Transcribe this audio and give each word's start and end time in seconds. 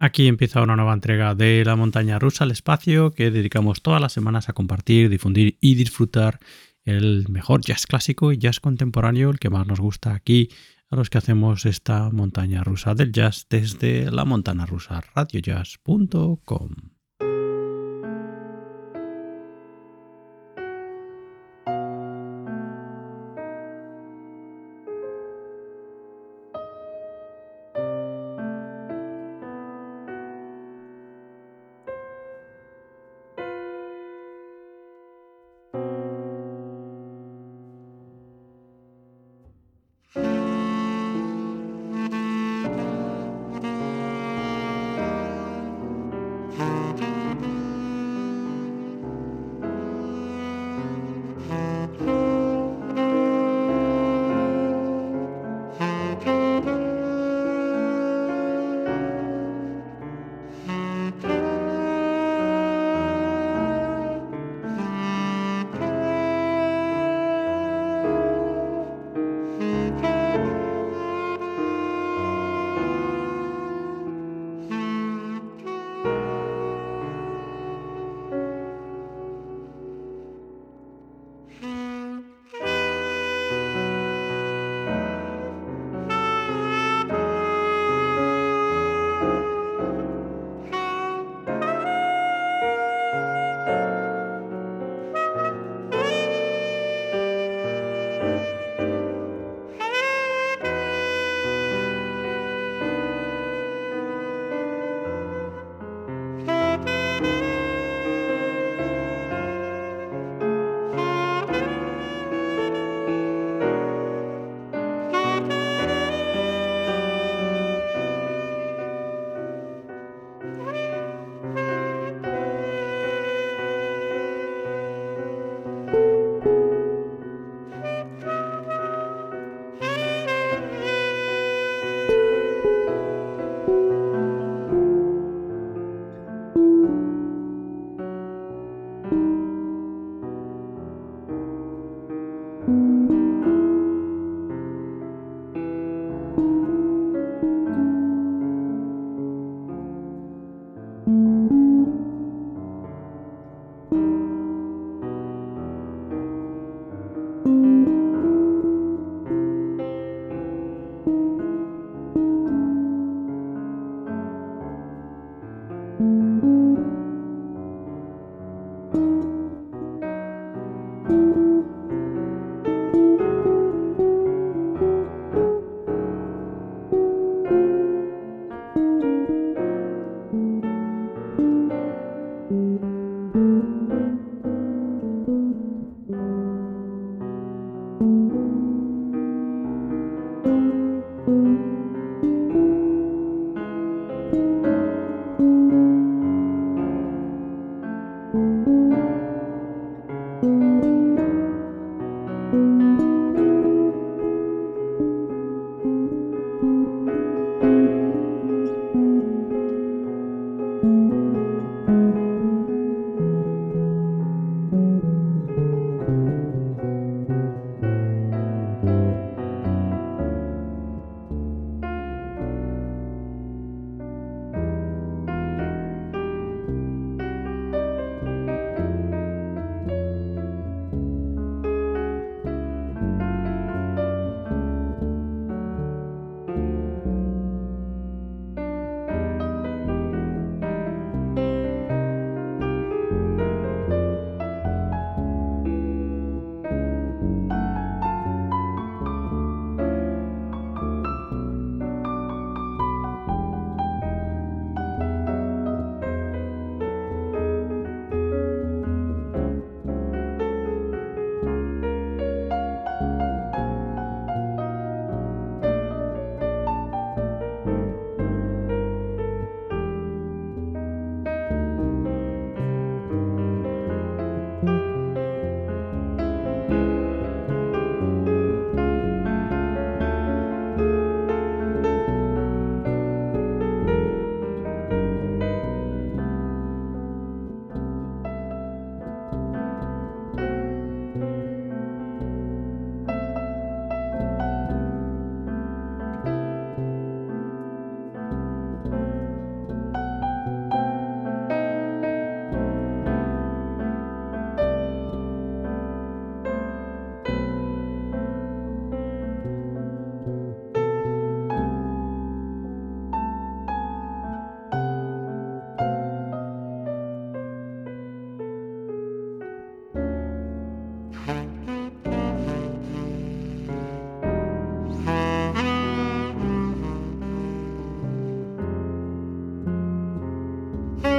Aquí 0.00 0.28
empieza 0.28 0.62
una 0.62 0.76
nueva 0.76 0.94
entrega 0.94 1.34
de 1.34 1.64
La 1.64 1.74
montaña 1.74 2.20
rusa 2.20 2.44
al 2.44 2.52
espacio 2.52 3.10
que 3.10 3.32
dedicamos 3.32 3.82
todas 3.82 4.00
las 4.00 4.12
semanas 4.12 4.48
a 4.48 4.52
compartir, 4.52 5.08
difundir 5.08 5.58
y 5.60 5.74
disfrutar 5.74 6.38
el 6.84 7.26
mejor 7.28 7.62
jazz 7.62 7.86
clásico 7.86 8.30
y 8.32 8.38
jazz 8.38 8.60
contemporáneo, 8.60 9.30
el 9.30 9.40
que 9.40 9.50
más 9.50 9.66
nos 9.66 9.80
gusta 9.80 10.14
aquí 10.14 10.50
a 10.88 10.96
los 10.96 11.10
que 11.10 11.18
hacemos 11.18 11.66
esta 11.66 12.10
montaña 12.10 12.62
rusa 12.62 12.94
del 12.94 13.12
jazz 13.12 13.46
desde 13.50 14.10
la 14.12 14.24
montana 14.24 14.66
rusa 14.66 15.02
radiojazz.com. 15.14 16.97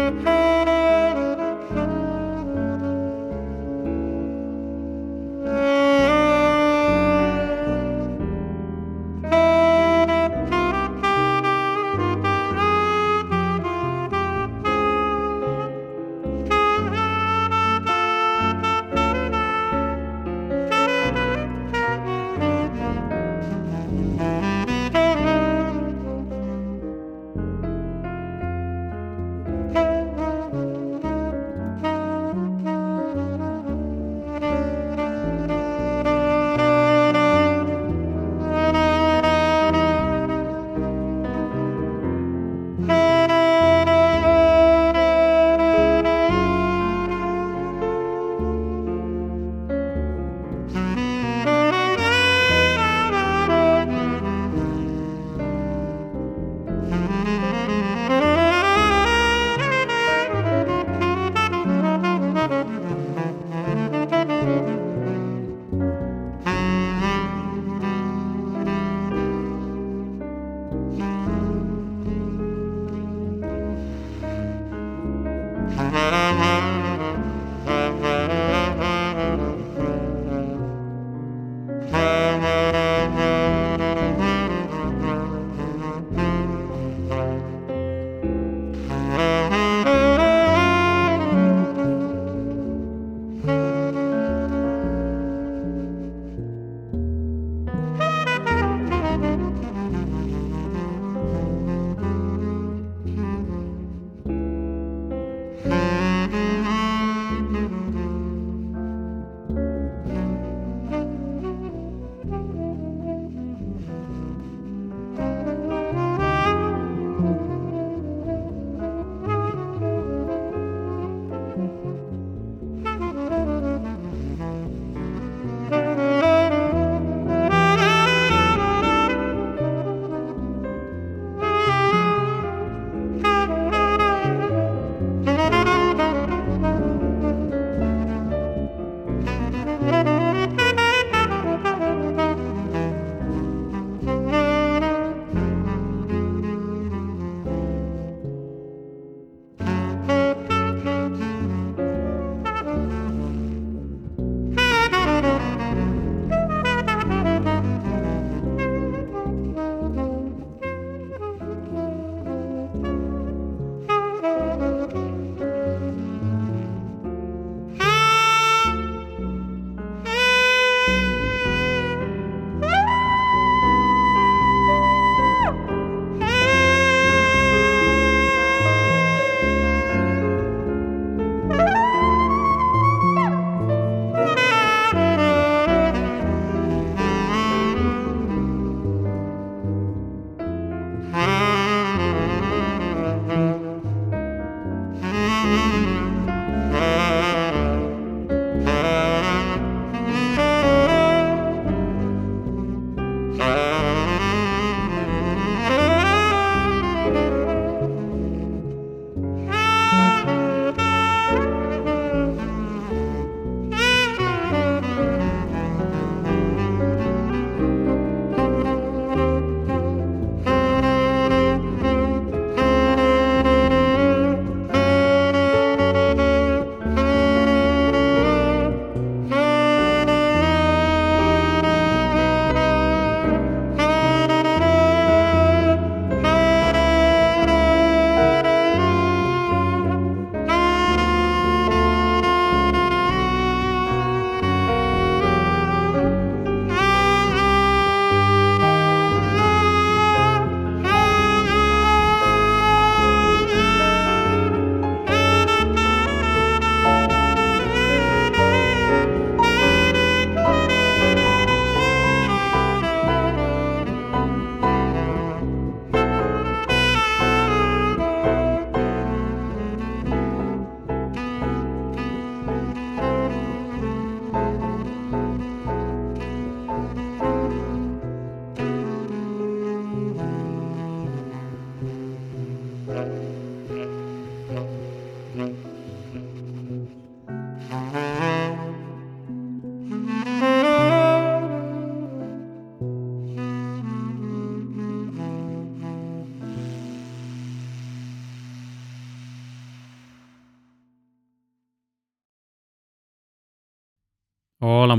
Música 0.10 0.59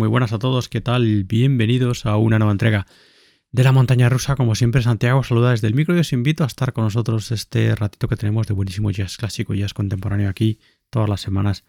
muy 0.00 0.08
buenas 0.08 0.32
a 0.32 0.38
todos, 0.38 0.70
¿qué 0.70 0.80
tal? 0.80 1.24
Bienvenidos 1.24 2.06
a 2.06 2.16
una 2.16 2.38
nueva 2.38 2.52
entrega 2.52 2.86
de 3.52 3.64
la 3.64 3.70
montaña 3.70 4.08
rusa. 4.08 4.34
Como 4.34 4.54
siempre, 4.54 4.80
Santiago 4.80 5.22
saluda 5.22 5.50
desde 5.50 5.66
el 5.66 5.74
micro 5.74 5.94
y 5.94 5.98
os 5.98 6.14
invito 6.14 6.42
a 6.42 6.46
estar 6.46 6.72
con 6.72 6.84
nosotros 6.84 7.30
este 7.32 7.74
ratito 7.74 8.08
que 8.08 8.16
tenemos 8.16 8.46
de 8.46 8.54
buenísimo 8.54 8.90
jazz 8.90 9.18
clásico 9.18 9.52
y 9.52 9.58
jazz 9.58 9.74
contemporáneo 9.74 10.30
aquí 10.30 10.58
todas 10.88 11.06
las 11.06 11.20
semanas 11.20 11.64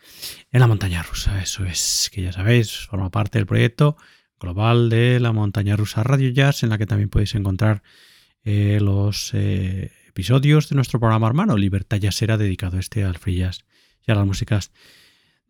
en 0.49 0.61
la 0.61 0.67
montaña 0.67 1.03
rusa. 1.03 1.41
Eso 1.41 1.65
es, 1.65 2.09
que 2.13 2.21
ya 2.21 2.31
sabéis, 2.31 2.87
forma 2.87 3.11
parte 3.11 3.37
del 3.37 3.47
proyecto 3.47 3.97
global 4.39 4.89
de 4.89 5.19
la 5.19 5.33
montaña 5.33 5.75
rusa 5.75 6.01
Radio 6.01 6.29
Jazz, 6.29 6.63
en 6.63 6.69
la 6.69 6.77
que 6.77 6.85
también 6.85 7.09
podéis 7.09 7.35
encontrar 7.35 7.83
eh, 8.45 8.79
los 8.81 9.31
eh, 9.33 9.91
episodios 10.07 10.69
de 10.69 10.77
nuestro 10.77 11.01
programa 11.01 11.27
hermano 11.27 11.57
Libertad 11.57 11.99
Jazzera 11.99 12.37
dedicado 12.37 12.79
este 12.79 13.03
al 13.03 13.17
free 13.17 13.35
jazz 13.35 13.65
y 14.07 14.11
a 14.13 14.15
las 14.15 14.25
músicas 14.25 14.71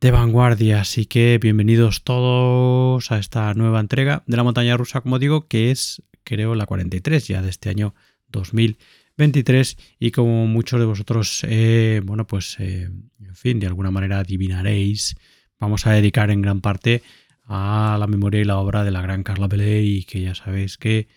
de 0.01 0.09
vanguardia. 0.09 0.81
Así 0.81 1.05
que 1.05 1.37
bienvenidos 1.37 2.03
todos 2.03 3.11
a 3.11 3.19
esta 3.19 3.53
nueva 3.53 3.79
entrega 3.79 4.23
de 4.25 4.35
la 4.35 4.43
montaña 4.43 4.75
rusa, 4.75 5.01
como 5.01 5.19
digo, 5.19 5.47
que 5.47 5.69
es, 5.69 6.01
creo, 6.23 6.55
la 6.55 6.65
43 6.65 7.27
ya 7.27 7.41
de 7.43 7.49
este 7.49 7.69
año 7.69 7.93
2023. 8.29 9.77
Y 9.99 10.09
como 10.09 10.47
muchos 10.47 10.79
de 10.79 10.87
vosotros, 10.87 11.45
eh, 11.47 12.01
bueno, 12.03 12.25
pues, 12.25 12.57
eh, 12.59 12.89
en 13.19 13.35
fin, 13.35 13.59
de 13.59 13.67
alguna 13.67 13.91
manera 13.91 14.19
adivinaréis, 14.19 15.15
vamos 15.59 15.85
a 15.85 15.91
dedicar 15.91 16.31
en 16.31 16.41
gran 16.41 16.61
parte 16.61 17.03
a 17.45 17.95
la 17.99 18.07
memoria 18.07 18.41
y 18.41 18.45
la 18.45 18.57
obra 18.57 18.83
de 18.83 18.91
la 18.91 19.03
gran 19.03 19.21
Carla 19.21 19.47
y 19.55 20.03
que 20.05 20.21
ya 20.21 20.33
sabéis 20.33 20.77
que 20.77 21.09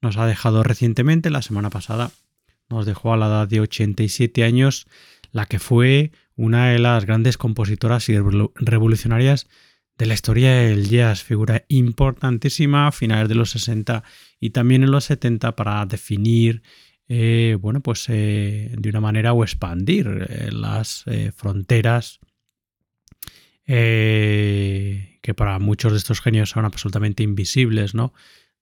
nos 0.00 0.16
ha 0.16 0.26
dejado 0.26 0.62
recientemente, 0.62 1.30
la 1.30 1.42
semana 1.42 1.70
pasada, 1.70 2.12
nos 2.70 2.86
dejó 2.86 3.12
a 3.12 3.16
la 3.16 3.26
edad 3.26 3.48
de 3.48 3.60
87 3.60 4.44
años, 4.44 4.86
la 5.32 5.46
que 5.46 5.58
fue 5.58 6.12
una 6.38 6.68
de 6.68 6.78
las 6.78 7.04
grandes 7.04 7.36
compositoras 7.36 8.08
y 8.08 8.16
revolucionarias 8.16 9.48
de 9.98 10.06
la 10.06 10.14
historia 10.14 10.54
del 10.54 10.88
jazz, 10.88 11.24
figura 11.24 11.64
importantísima 11.66 12.86
a 12.86 12.92
finales 12.92 13.28
de 13.28 13.34
los 13.34 13.50
60 13.50 14.04
y 14.38 14.50
también 14.50 14.84
en 14.84 14.92
los 14.92 15.06
70 15.06 15.56
para 15.56 15.84
definir, 15.84 16.62
eh, 17.08 17.56
bueno, 17.60 17.80
pues 17.80 18.06
eh, 18.08 18.72
de 18.78 18.88
una 18.88 19.00
manera 19.00 19.32
o 19.32 19.42
expandir 19.42 20.06
eh, 20.06 20.50
las 20.52 21.04
fronteras 21.34 22.20
que 23.66 25.34
para 25.36 25.58
muchos 25.58 25.92
de 25.92 25.98
estos 25.98 26.20
genios 26.22 26.50
son 26.50 26.64
absolutamente 26.64 27.22
invisibles, 27.22 27.94
¿no? 27.94 28.14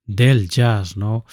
Del 0.03 0.49
jazz, 0.49 0.97
¿no? 0.97 1.25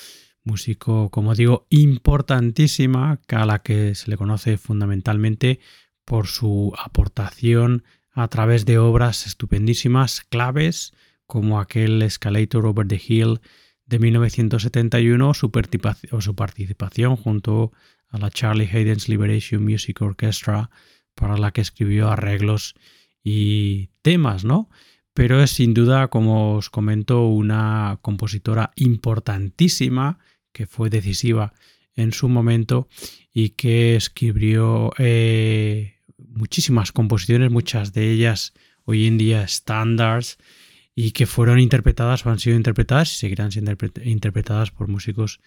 Músico, 0.45 1.11
como 1.11 1.35
digo, 1.35 1.67
importantísima, 1.71 3.19
a 3.29 3.47
la 3.47 3.63
que 3.63 3.97
se 3.97 4.11
le 4.11 4.17
conoce 4.17 4.59
fundamentalmente 4.59 5.59
por 6.05 6.27
su 6.27 6.73
aportación 6.79 7.85
a 8.13 8.29
través 8.29 8.65
de 8.65 8.79
obras 8.79 9.27
estupendísimas, 9.27 10.21
claves, 10.23 10.93
como 11.27 11.59
aquel 11.59 12.03
Escalator 12.03 12.67
Over 12.67 12.87
the 12.87 13.01
Hill 13.05 13.41
de 13.87 13.99
1971 13.99 15.29
o 15.29 15.35
su 16.21 16.35
participación 16.35 17.17
junto 17.17 17.73
a 18.09 18.19
la 18.19 18.31
Charlie 18.31 18.69
Hayden's 18.73 19.09
Liberation 19.09 19.65
Music 19.65 20.01
Orchestra, 20.01 20.71
para 21.15 21.37
la 21.37 21.51
que 21.53 21.61
escribió 21.61 22.09
arreglos 22.09 22.75
y 23.23 23.89
temas, 24.03 24.45
¿no? 24.45 24.69
Pero 25.15 25.43
es 25.43 25.51
sin 25.51 25.75
duda, 25.75 26.09
como 26.09 26.55
os 26.55 26.71
comento, 26.71 27.27
una 27.27 27.99
compositora 28.03 28.73
importantísima 28.77 30.19
que 30.53 30.67
fue 30.67 30.91
decisiva 30.91 31.55
en 31.95 32.13
su 32.13 32.29
momento 32.29 32.89
y 33.33 33.51
que 33.51 33.97
escribió 33.97 34.93
eh, 34.99 35.94
muchísimas 36.29 36.93
composiciones, 36.93 37.51
muchas 37.51 37.93
de 37.93 38.11
ellas 38.11 38.55
hoy 38.85 39.07
en 39.07 39.19
día 39.19 39.43
estándares 39.43 40.39
y 40.95 41.13
que 41.13 41.27
fueron 41.27 41.59
interpretadas 41.59 42.25
o 42.25 42.31
han 42.31 42.39
sido 42.39 42.57
interpretadas 42.57 43.13
y 43.13 43.17
seguirán 43.17 43.53
siendo 43.53 43.75
interpretadas 44.05 44.71
por 44.71 44.89
músicos 44.89 45.41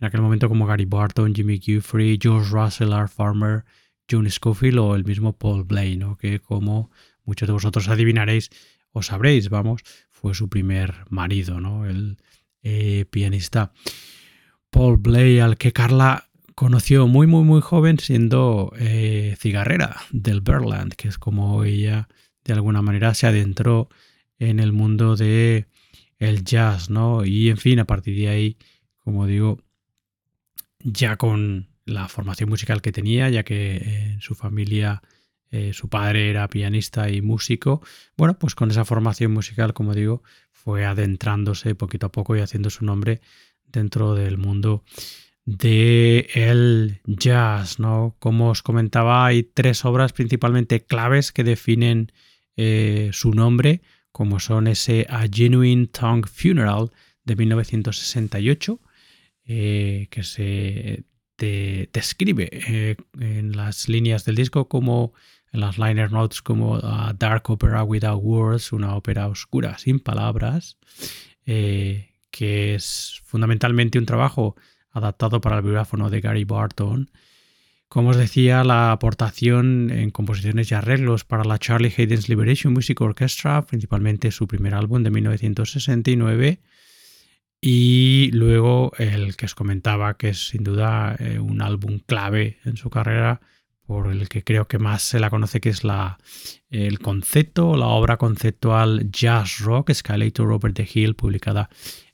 en 0.00 0.06
aquel 0.06 0.20
momento 0.20 0.48
como 0.48 0.66
Gary 0.66 0.84
Barton, 0.84 1.34
Jimmy 1.34 1.58
Guthrie, 1.58 2.18
George 2.20 2.50
Russell, 2.50 2.92
Art 2.92 3.12
Farmer, 3.12 3.64
John 4.10 4.30
Scofield 4.30 4.78
o 4.78 4.94
el 4.94 5.04
mismo 5.04 5.36
Paul 5.36 5.64
Blay, 5.64 5.98
que 6.18 6.40
como 6.40 6.90
muchos 7.24 7.46
de 7.46 7.52
vosotros 7.52 7.88
adivinaréis 7.88 8.50
o 8.92 9.02
sabréis, 9.02 9.48
vamos, 9.48 9.82
fue 10.10 10.34
su 10.34 10.48
primer 10.48 10.94
marido, 11.10 11.60
¿no? 11.60 11.86
el 11.86 12.18
eh, 12.62 13.06
pianista 13.10 13.72
Paul 14.70 14.96
Blay, 14.98 15.38
al 15.38 15.56
que 15.56 15.72
Carla 15.72 16.28
conoció 16.54 17.06
muy, 17.06 17.26
muy, 17.26 17.44
muy 17.44 17.60
joven 17.60 17.98
siendo 17.98 18.72
eh, 18.78 19.36
cigarrera 19.38 19.96
del 20.10 20.40
Berland, 20.40 20.94
que 20.94 21.08
es 21.08 21.18
como 21.18 21.64
ella 21.64 22.08
de 22.44 22.52
alguna 22.52 22.82
manera 22.82 23.14
se 23.14 23.26
adentró 23.26 23.88
en 24.38 24.60
el 24.60 24.72
mundo 24.72 25.16
de 25.16 25.66
el 26.18 26.44
jazz, 26.44 26.90
¿no? 26.90 27.24
Y 27.24 27.48
en 27.48 27.56
fin, 27.56 27.78
a 27.80 27.86
partir 27.86 28.16
de 28.16 28.28
ahí, 28.28 28.56
como 28.98 29.26
digo, 29.26 29.58
ya 30.80 31.16
con 31.16 31.68
la 31.86 32.08
formación 32.08 32.48
musical 32.48 32.82
que 32.82 32.92
tenía, 32.92 33.28
ya 33.30 33.42
que 33.42 33.76
en 34.12 34.20
su 34.20 34.34
familia 34.34 35.02
eh, 35.50 35.72
su 35.72 35.88
padre 35.88 36.30
era 36.30 36.48
pianista 36.48 37.08
y 37.10 37.22
músico, 37.22 37.82
bueno, 38.16 38.38
pues 38.38 38.54
con 38.54 38.70
esa 38.70 38.84
formación 38.84 39.32
musical, 39.32 39.74
como 39.74 39.94
digo, 39.94 40.22
fue 40.52 40.84
adentrándose 40.84 41.74
poquito 41.74 42.06
a 42.06 42.12
poco 42.12 42.36
y 42.36 42.40
haciendo 42.40 42.70
su 42.70 42.84
nombre 42.84 43.20
dentro 43.66 44.14
del 44.14 44.38
mundo 44.38 44.84
de 45.46 46.28
el 46.34 47.00
jazz, 47.04 47.78
¿no? 47.78 48.16
Como 48.18 48.50
os 48.50 48.62
comentaba, 48.62 49.26
hay 49.26 49.42
tres 49.42 49.84
obras 49.84 50.12
principalmente 50.12 50.84
claves 50.84 51.32
que 51.32 51.44
definen 51.44 52.12
eh, 52.56 53.10
su 53.12 53.32
nombre, 53.32 53.82
como 54.10 54.40
son 54.40 54.68
ese 54.68 55.06
A 55.10 55.26
Genuine 55.30 55.86
Tongue 55.88 56.28
Funeral 56.28 56.90
de 57.24 57.36
1968, 57.36 58.80
eh, 59.46 60.06
que 60.10 60.22
se 60.22 61.04
describe 61.36 62.48
eh, 62.50 62.96
en 63.20 63.56
las 63.56 63.88
líneas 63.88 64.24
del 64.24 64.36
disco 64.36 64.68
como 64.68 65.12
en 65.52 65.60
las 65.60 65.78
liner 65.78 66.10
notes 66.10 66.40
como 66.40 66.76
a 66.76 67.12
Dark 67.18 67.50
Opera 67.50 67.84
Without 67.84 68.22
Words, 68.22 68.72
una 68.72 68.96
ópera 68.96 69.26
oscura 69.28 69.76
sin 69.76 70.00
palabras, 70.00 70.78
que 71.44 72.74
es 72.74 73.20
fundamentalmente 73.24 73.98
un 73.98 74.06
trabajo 74.06 74.56
adaptado 74.94 75.42
para 75.42 75.56
el 75.56 75.62
vibráfono 75.62 76.08
de 76.08 76.20
Gary 76.20 76.44
Barton. 76.44 77.10
Como 77.88 78.10
os 78.10 78.16
decía, 78.16 78.64
la 78.64 78.92
aportación 78.92 79.90
en 79.90 80.10
composiciones 80.10 80.70
y 80.70 80.74
arreglos 80.74 81.24
para 81.24 81.44
la 81.44 81.58
Charlie 81.58 81.92
Hayden's 81.96 82.28
Liberation 82.28 82.72
Music 82.72 83.00
Orchestra, 83.00 83.66
principalmente 83.66 84.30
su 84.30 84.48
primer 84.48 84.74
álbum 84.74 85.02
de 85.02 85.10
1969, 85.10 86.60
y 87.60 88.30
luego 88.32 88.92
el 88.98 89.36
que 89.36 89.46
os 89.46 89.54
comentaba, 89.54 90.16
que 90.16 90.30
es 90.30 90.48
sin 90.48 90.64
duda 90.64 91.16
eh, 91.18 91.38
un 91.38 91.62
álbum 91.62 92.00
clave 92.04 92.58
en 92.64 92.76
su 92.76 92.90
carrera, 92.90 93.40
por 93.86 94.10
el 94.10 94.28
que 94.28 94.42
creo 94.42 94.66
que 94.66 94.78
más 94.78 95.02
se 95.02 95.20
la 95.20 95.30
conoce, 95.30 95.60
que 95.60 95.68
es 95.68 95.84
la, 95.84 96.18
el 96.70 96.98
concepto, 96.98 97.76
la 97.76 97.86
obra 97.86 98.16
conceptual 98.16 99.10
Jazz 99.10 99.58
Rock, 99.58 99.90
Escalator 99.90 100.50
Over 100.52 100.72
the 100.72 100.88
Hill, 100.92 101.14
publicada 101.14 101.68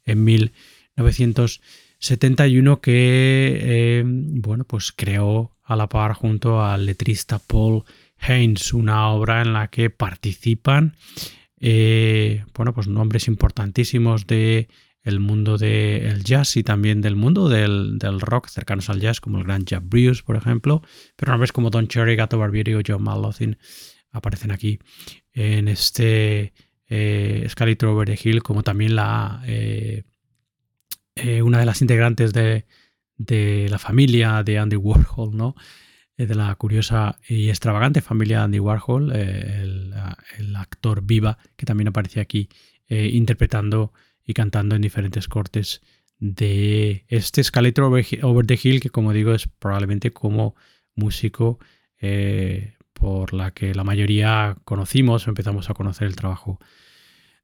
en 0.04 0.24
1970. 0.24 1.79
71 2.00 2.80
que 2.80 3.58
eh, 3.62 4.02
bueno, 4.04 4.64
pues 4.64 4.92
creó 4.92 5.56
a 5.62 5.76
la 5.76 5.88
par 5.88 6.14
junto 6.14 6.62
al 6.62 6.86
letrista 6.86 7.38
Paul 7.38 7.84
Haynes 8.18 8.72
una 8.74 9.08
obra 9.08 9.42
en 9.42 9.52
la 9.52 9.68
que 9.68 9.88
participan 9.90 10.94
eh, 11.60 12.44
bueno, 12.54 12.72
pues 12.72 12.88
nombres 12.88 13.28
importantísimos 13.28 14.26
de 14.26 14.68
el 15.02 15.20
mundo 15.20 15.58
del 15.58 16.24
jazz 16.24 16.56
y 16.56 16.62
también 16.62 17.00
del 17.00 17.16
mundo 17.16 17.48
del, 17.48 17.98
rock 18.20 18.48
cercanos 18.48 18.90
al 18.90 19.00
jazz, 19.00 19.20
como 19.20 19.38
el 19.38 19.44
gran 19.44 19.64
Jack 19.64 19.82
Bruce, 19.86 20.22
por 20.22 20.36
ejemplo, 20.36 20.82
pero 21.16 21.32
nombres 21.32 21.52
como 21.52 21.70
Don 21.70 21.88
Cherry, 21.88 22.16
Gato 22.16 22.38
Barbieri 22.38 22.74
o 22.74 22.82
John 22.86 23.02
Malothin 23.02 23.58
aparecen 24.10 24.50
aquí 24.50 24.78
en 25.32 25.68
este 25.68 26.52
eh, 26.88 27.48
the 27.56 28.18
Hill, 28.22 28.42
como 28.42 28.62
también 28.62 28.96
la 28.96 29.42
eh, 29.46 30.04
eh, 31.22 31.42
una 31.42 31.58
de 31.58 31.66
las 31.66 31.82
integrantes 31.82 32.32
de, 32.32 32.64
la 33.68 33.78
familia 33.78 34.42
de 34.42 34.58
Andy 34.58 34.76
Warhol, 34.76 35.36
¿no? 35.36 35.54
Eh, 36.16 36.26
de 36.26 36.34
la 36.34 36.54
curiosa 36.54 37.18
y 37.28 37.48
extravagante 37.50 38.00
familia 38.00 38.38
de 38.38 38.44
Andy 38.44 38.60
Warhol, 38.60 39.12
eh, 39.14 39.62
el, 40.38 40.56
actor 40.56 41.02
Viva, 41.02 41.38
que 41.56 41.66
también 41.66 41.88
aparece 41.88 42.20
aquí 42.20 42.48
interpretando 42.88 43.92
y 44.26 44.34
cantando 44.34 44.74
en 44.74 44.82
diferentes 44.82 45.28
cortes 45.28 45.80
de 46.18 47.04
este 47.06 47.40
Escalator 47.40 47.84
over, 47.84 48.46
the 48.46 48.58
Hill, 48.60 48.80
que 48.80 48.90
como 48.90 49.12
digo 49.12 49.32
es 49.32 49.46
probablemente 49.46 50.10
como 50.10 50.56
músico 50.96 51.60
por 52.92 53.32
la 53.32 53.52
que 53.52 53.76
la 53.76 53.84
mayoría 53.84 54.56
conocimos, 54.64 55.28
empezamos 55.28 55.70
a 55.70 55.74
conocer 55.74 56.08
el 56.08 56.16
trabajo 56.16 56.58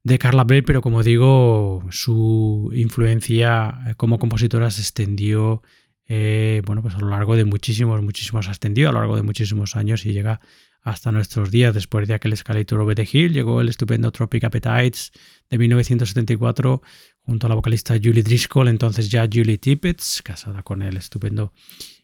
de 0.07 0.17
Carla 0.17 0.45
Bell, 0.45 0.63
pero 0.63 0.81
como 0.81 1.03
digo, 1.03 1.83
su 1.91 2.71
influencia 2.73 3.93
como 3.97 4.19
compositora 4.19 4.71
se 4.71 4.81
extendió, 4.81 5.61
eh, 6.07 6.61
bueno, 6.65 6.81
pues 6.81 6.95
a 6.95 6.99
lo 6.99 7.09
largo 7.09 7.35
de 7.35 7.43
muchísimos, 7.43 8.01
muchísimos, 8.01 8.47
ascendió 8.47 8.87
a 8.87 8.91
lo 8.93 8.99
largo 8.99 9.17
de 9.17 9.23
muchísimos 9.23 9.75
años 9.75 10.05
y 10.05 10.13
llega 10.13 10.39
hasta 10.81 11.11
nuestros 11.11 11.51
días. 11.51 11.73
Después 11.73 12.07
de 12.07 12.13
aquel 12.13 12.31
Escalator 12.31 12.79
Over 12.79 12.95
the 12.95 13.07
Hill 13.11 13.33
llegó 13.33 13.59
el 13.59 13.67
estupendo 13.67 14.09
Tropic 14.11 14.45
Appetites 14.45 15.11
de 15.49 15.57
1974 15.57 16.81
junto 17.23 17.47
a 17.47 17.49
la 17.49 17.55
vocalista 17.55 17.95
Julie 18.01 18.23
Driscoll, 18.23 18.69
entonces 18.69 19.09
ya 19.09 19.27
Julie 19.31 19.57
Tippett, 19.57 20.01
casada 20.23 20.63
con 20.63 20.81
el 20.83 20.95
estupendo 20.95 21.51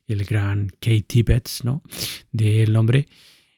y 0.06 0.12
el 0.12 0.26
gran 0.26 0.68
Kate 0.82 1.06
Tippett, 1.08 1.50
¿no? 1.64 1.84
Del 2.34 2.74
nombre. 2.74 3.08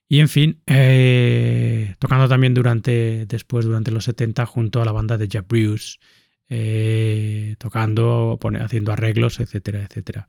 Y 0.07 0.19
en 0.19 0.29
fin, 0.29 0.61
eh, 0.67 1.95
tocando 1.99 2.27
también 2.27 2.53
durante, 2.53 3.25
después, 3.25 3.65
durante 3.65 3.91
los 3.91 4.03
70, 4.05 4.45
junto 4.45 4.81
a 4.81 4.85
la 4.85 4.91
banda 4.91 5.17
de 5.17 5.27
Jack 5.27 5.47
Bruce, 5.47 5.97
eh, 6.47 7.55
tocando, 7.57 8.37
haciendo 8.59 8.91
arreglos, 8.91 9.39
etcétera, 9.39 9.83
etcétera, 9.83 10.27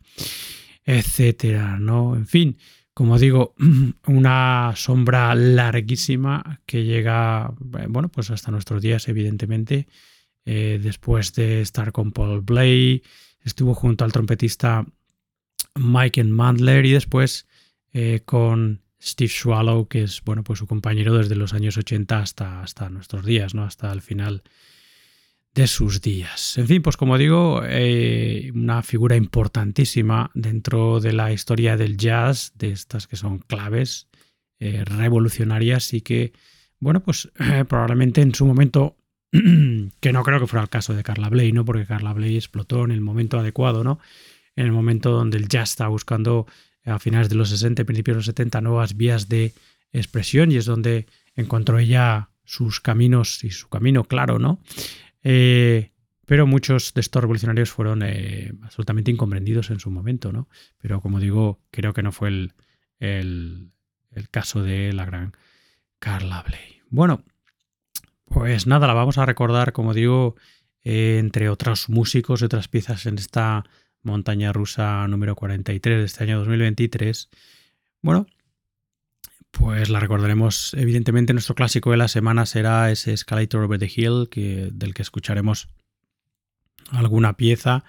etcétera, 0.85 1.79
¿no? 1.79 2.17
En 2.17 2.27
fin, 2.27 2.57
como 2.95 3.19
digo, 3.19 3.55
una 4.07 4.73
sombra 4.77 5.35
larguísima 5.35 6.63
que 6.65 6.85
llega, 6.85 7.53
bueno, 7.59 8.09
pues 8.09 8.31
hasta 8.31 8.51
nuestros 8.51 8.81
días, 8.81 9.09
evidentemente. 9.09 9.89
Eh, 10.47 10.79
después 10.83 11.35
de 11.35 11.61
estar 11.61 11.93
con 11.93 12.13
Paul 12.13 12.41
Blay, 12.41 13.03
estuvo 13.43 13.75
junto 13.75 14.05
al 14.05 14.13
trompetista 14.13 14.87
Mike 15.75 16.25
Mandler 16.25 16.87
y 16.87 16.93
después 16.93 17.47
con 18.27 18.83
Steve 19.03 19.31
Swallow, 19.31 19.89
que 19.89 20.03
es 20.03 20.23
bueno, 20.25 20.43
pues 20.43 20.59
su 20.59 20.67
compañero 20.67 21.17
desde 21.17 21.37
los 21.37 21.53
años 21.53 21.77
80 21.77 22.19
hasta, 22.19 22.63
hasta 22.63 22.89
nuestros 22.89 23.25
días, 23.25 23.55
¿no? 23.55 23.65
hasta 23.65 23.93
el 23.93 24.03
final 24.03 24.43
de 25.55 25.67
sus 25.67 26.03
días. 26.03 26.59
En 26.59 26.67
fin, 26.67 26.83
pues 26.83 26.97
como 26.97 27.17
digo, 27.17 27.63
eh, 27.65 28.51
una 28.55 28.83
figura 28.83 29.17
importantísima 29.17 30.31
dentro 30.35 31.01
de 31.01 31.15
la 31.15 31.33
historia 31.33 31.77
del 31.79 31.97
jazz, 31.97 32.53
de 32.57 32.73
estas 32.73 33.07
que 33.07 33.17
son 33.17 33.39
claves, 33.39 34.09
eh, 34.59 34.85
revolucionarias 34.85 35.95
y 35.95 36.03
que, 36.03 36.33
bueno, 36.79 37.03
pues 37.03 37.31
probablemente 37.69 38.21
en 38.21 38.35
su 38.35 38.45
momento, 38.45 38.97
que 39.33 40.13
no 40.13 40.23
creo 40.23 40.41
que 40.41 40.47
fuera 40.47 40.63
el 40.63 40.69
caso 40.69 40.93
de 40.93 41.03
Carla 41.03 41.31
Bley, 41.31 41.53
¿no? 41.53 41.65
Porque 41.65 41.87
Carla 41.87 42.13
Bley 42.13 42.37
explotó 42.37 42.85
en 42.85 42.91
el 42.91 43.01
momento 43.01 43.39
adecuado, 43.39 43.83
¿no? 43.83 43.99
En 44.57 44.67
el 44.67 44.73
momento 44.73 45.11
donde 45.11 45.39
el 45.39 45.49
jazz 45.49 45.71
está 45.71 45.89
buscando 45.89 46.47
a 46.87 46.99
finales 46.99 47.29
de 47.29 47.35
los 47.35 47.51
60 47.51 47.83
y 47.83 47.85
principios 47.85 48.15
de 48.15 48.19
los 48.19 48.27
70 48.27 48.61
nuevas 48.61 48.97
vías 48.97 49.29
de 49.29 49.53
expresión 49.93 50.53
y 50.53 50.57
es 50.57 50.65
donde 50.65 51.07
encontró 51.35 51.79
ella 51.79 52.31
sus 52.45 52.81
caminos 52.81 53.45
y 53.45 53.51
su 53.51 53.69
camino 53.69 54.05
claro, 54.05 54.39
¿no? 54.39 54.61
Eh, 55.23 55.91
pero 56.27 56.47
muchos 56.47 56.95
de 56.95 57.01
estos 57.01 57.21
revolucionarios 57.21 57.71
fueron 57.71 58.03
eh, 58.03 58.53
absolutamente 58.63 59.11
incomprendidos 59.11 59.71
en 59.71 59.81
su 59.81 59.91
momento, 59.91 60.33
¿no? 60.33 60.49
Pero 60.79 61.01
como 61.01 61.21
digo, 61.21 61.61
creo 61.71 61.93
que 61.93 62.03
no 62.03 62.13
fue 62.13 62.29
el, 62.29 62.53
el, 62.99 63.71
caso 64.31 64.63
de 64.63 64.93
la 64.93 65.05
gran 65.05 65.33
Carla 65.99 66.43
Bley. 66.43 66.81
Bueno, 66.89 67.25
pues 68.25 68.67
nada, 68.67 68.87
la 68.87 68.95
vamos 68.95 69.19
a 69.19 69.27
recordar, 69.27 69.73
como 69.73 69.95
digo, 69.95 70.37
eh, 70.83 71.19
entre 71.19 71.49
otros 71.49 71.89
músicos 71.89 72.43
y 72.43 72.45
otras 72.45 72.69
piezas 72.69 73.07
en 73.07 73.19
esta 73.19 73.65
montaña 74.07 74.53
rusa 74.53 75.07
número 75.09 75.35
43 75.35 75.99
de 75.99 76.05
este 76.05 76.25
año 76.25 76.39
2023. 76.39 77.29
Bueno, 78.01 78.27
pues 79.51 79.91
la 79.91 80.01
recordaremos. 80.01 80.75
Evidentemente, 80.75 81.33
nuestro 81.33 81.55
clásico 81.55 81.91
de 81.91 81.97
la 81.99 82.09
semana 82.09 82.47
será 82.47 82.91
ese 82.91 83.13
Escalator 83.13 83.65
Over 83.65 83.79
the 83.79 83.93
Hill, 83.95 84.29
que, 84.31 84.71
del 84.73 84.95
que 84.95 85.03
escucharemos 85.03 85.69
alguna 86.91 87.37
pieza. 87.37 87.85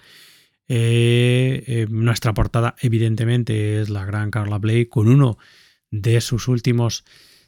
Eh, 0.68 1.64
eh, 1.68 1.88
nuestra 1.90 2.34
portada, 2.34 2.76
evidentemente, 2.82 3.80
es 3.82 3.90
la 3.90 4.06
gran 4.06 4.32
Carla 4.32 4.58
Blake 4.58 4.90
con 4.90 5.08
uno 5.08 5.38
de 5.92 6.20
sus 6.20 6.48
últimos 6.48 7.06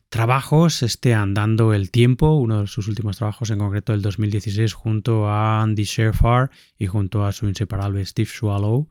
trabajos, 0.10 0.84
este 0.84 1.14
Andando 1.14 1.74
el 1.74 1.92
Tiempo, 1.92 2.36
uno 2.36 2.62
de 2.62 2.68
sus 2.68 2.88
últimos 2.88 3.18
trabajos, 3.18 3.52
en 3.52 3.60
concreto 3.60 3.94
el 3.94 4.02
2016, 4.02 4.74
junto 4.74 5.28
a 5.28 5.62
Andy 5.62 5.84
Sherfar 5.84 6.50
y 6.78 6.88
junto 6.88 7.26
a 7.26 7.32
su 7.32 7.48
inseparable 7.48 8.06
Steve 8.06 8.30
Swallow. 8.30 8.88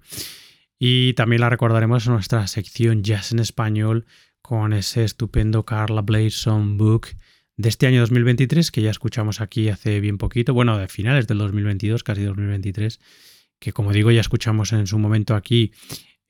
Y 0.78 1.14
también 1.14 1.40
la 1.40 1.50
recordaremos 1.50 2.06
en 2.06 2.12
nuestra 2.12 2.46
sección 2.46 3.02
Jazz 3.02 3.32
en 3.32 3.40
Español 3.40 4.06
con 4.40 4.72
ese 4.72 5.04
estupendo 5.04 5.64
Carla 5.64 6.02
Blade 6.02 6.30
Songbook 6.30 7.08
de 7.56 7.68
este 7.68 7.88
año 7.88 8.00
2023 8.00 8.70
que 8.70 8.82
ya 8.82 8.90
escuchamos 8.90 9.40
aquí 9.40 9.68
hace 9.68 9.98
bien 9.98 10.16
poquito, 10.16 10.54
bueno, 10.54 10.78
de 10.78 10.86
finales 10.86 11.26
del 11.26 11.38
2022, 11.38 12.04
casi 12.04 12.22
2023, 12.22 13.00
que 13.58 13.72
como 13.72 13.92
digo 13.92 14.12
ya 14.12 14.20
escuchamos 14.20 14.72
en 14.72 14.86
su 14.86 14.98
momento 14.98 15.34
aquí 15.34 15.72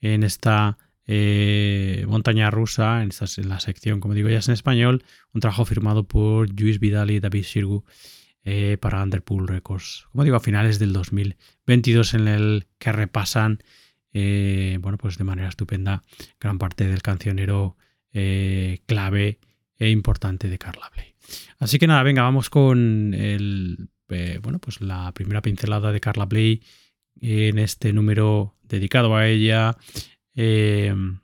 en 0.01 0.23
esta 0.23 0.79
eh, 1.11 2.05
montaña 2.07 2.51
Rusa, 2.51 3.03
en, 3.03 3.09
la 3.49 3.61
sección, 3.61 3.99
como 3.99 4.13
digo 4.13 4.29
ya 4.29 4.41
es 4.41 4.49
en 4.49 4.53
español, 4.53 5.03
un 5.33 5.41
trabajo 5.41 5.65
firmado 5.65 6.07
por 6.07 6.49
Luis 6.61 6.79
Vidal 6.81 7.11
y 7.11 7.19
David 7.19 7.45
Sirgu 7.45 7.87
eh, 8.45 8.77
para 8.79 9.03
Underpool 9.03 9.49
Records. 9.49 10.07
Como 10.13 10.25
digo, 10.25 10.37
a 10.37 10.41
finales 10.41 10.79
del 10.79 10.93
2022 10.93 12.13
en 12.13 12.29
el 12.29 12.67
que 12.79 12.93
repasan, 12.93 13.63
eh, 14.13 14.77
bueno, 14.83 14.99
pues 14.99 15.17
de 15.17 15.25
manera 15.25 15.49
estupenda 15.49 16.05
gran 16.39 16.59
parte 16.59 16.87
del 16.87 17.01
cancionero 17.01 17.77
clave 18.13 19.39
e 19.79 19.91
importante 19.91 20.49
de 20.49 20.59
Carla 20.59 20.91
Bley. 20.93 21.15
Así 21.59 21.79
que 21.79 21.87
nada, 21.87 22.03
venga, 22.03 22.23
vamos 22.23 22.51
con 22.51 23.15
el, 23.15 23.89
bueno, 24.43 24.59
pues 24.59 24.81
la 24.81 25.13
primera 25.13 25.41
pincelada 25.41 25.93
de 25.93 26.01
Carla 26.01 26.27
Bley 26.27 26.63
en 27.21 27.59
este 27.59 27.93
número 27.93 28.57
dedicado 28.63 29.17
a 29.17 29.29
ella 29.29 29.77
Em, 30.41 31.19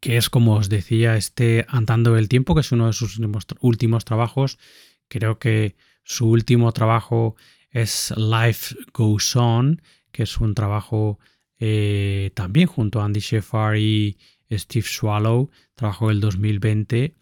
que 0.00 0.16
es 0.16 0.30
como 0.30 0.56
os 0.56 0.68
decía, 0.68 1.16
este 1.16 1.64
Andando 1.68 2.16
el 2.16 2.28
Tiempo, 2.28 2.56
que 2.56 2.62
es 2.62 2.72
uno 2.72 2.88
de 2.88 2.92
sus 2.92 3.20
últimos, 3.60 4.04
trabajos. 4.04 4.58
Creo 5.06 5.38
que 5.38 5.76
su 6.02 6.28
último 6.28 6.72
trabajo 6.72 7.36
es 7.70 8.12
Life 8.16 8.74
Goes 8.92 9.36
On, 9.36 9.80
que 10.10 10.24
es 10.24 10.38
un 10.38 10.54
trabajo 10.56 11.20
eh, 11.60 12.32
también 12.34 12.66
junto 12.66 13.00
a 13.00 13.04
Andy 13.04 13.20
Sheffar 13.20 13.76
y 13.76 14.18
Steve 14.50 14.86
Swallow, 14.88 15.50
trabajo 15.76 16.08
del 16.08 16.18
2020. 16.18 17.14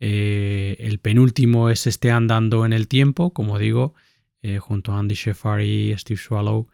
Eh, 0.00 0.76
el 0.78 0.98
penúltimo 0.98 1.70
es 1.70 1.86
este 1.86 2.10
Andando 2.10 2.66
en 2.66 2.74
el 2.74 2.86
Tiempo, 2.86 3.32
como 3.32 3.58
digo, 3.58 3.94
eh, 4.42 4.58
junto 4.58 4.92
a 4.92 4.98
Andy 4.98 5.14
Sheffar 5.14 5.62
y 5.62 5.96
Steve 5.96 6.20
Swallow 6.20 6.68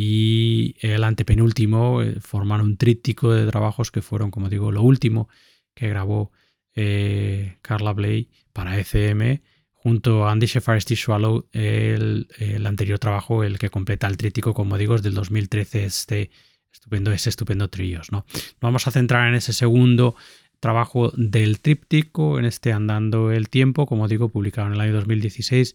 y 0.00 0.76
el 0.78 1.02
antepenúltimo 1.02 2.02
eh, 2.02 2.20
formaron 2.20 2.66
un 2.66 2.76
tríptico 2.76 3.32
de 3.32 3.50
trabajos 3.50 3.90
que 3.90 4.00
fueron, 4.00 4.30
como 4.30 4.48
digo, 4.48 4.70
lo 4.70 4.80
último 4.80 5.28
que 5.74 5.88
grabó 5.88 6.30
eh, 6.76 7.58
Carla 7.62 7.94
Bley 7.94 8.28
para 8.52 8.78
ECM 8.78 9.40
junto 9.72 10.24
a 10.24 10.30
Andy 10.30 10.46
Sheffar 10.46 10.80
Steve 10.80 11.00
Swallow 11.00 11.48
el, 11.50 12.28
anterior 12.64 13.00
trabajo, 13.00 13.42
el 13.42 13.58
que 13.58 13.70
completa 13.70 14.06
el 14.06 14.16
tríptico, 14.16 14.54
como 14.54 14.78
digo, 14.78 14.94
es 14.94 15.02
del 15.02 15.14
2013, 15.14 15.86
este 15.86 16.30
estupendo, 16.72 17.10
ese 17.10 17.30
estupendo 17.30 17.68
tríos. 17.68 18.12
¿no? 18.12 18.24
vamos 18.60 18.86
a 18.86 18.92
centrar 18.92 19.26
en 19.28 19.34
ese 19.34 19.52
segundo 19.52 20.14
trabajo 20.60 21.10
del 21.16 21.58
tríptico, 21.58 22.38
en 22.38 22.44
este 22.44 22.72
Andando 22.72 23.32
el 23.32 23.48
Tiempo, 23.48 23.86
como 23.86 24.06
digo, 24.06 24.28
publicado 24.28 24.68
en 24.68 24.74
el 24.74 24.80
año 24.80 24.92
2016 24.92 25.74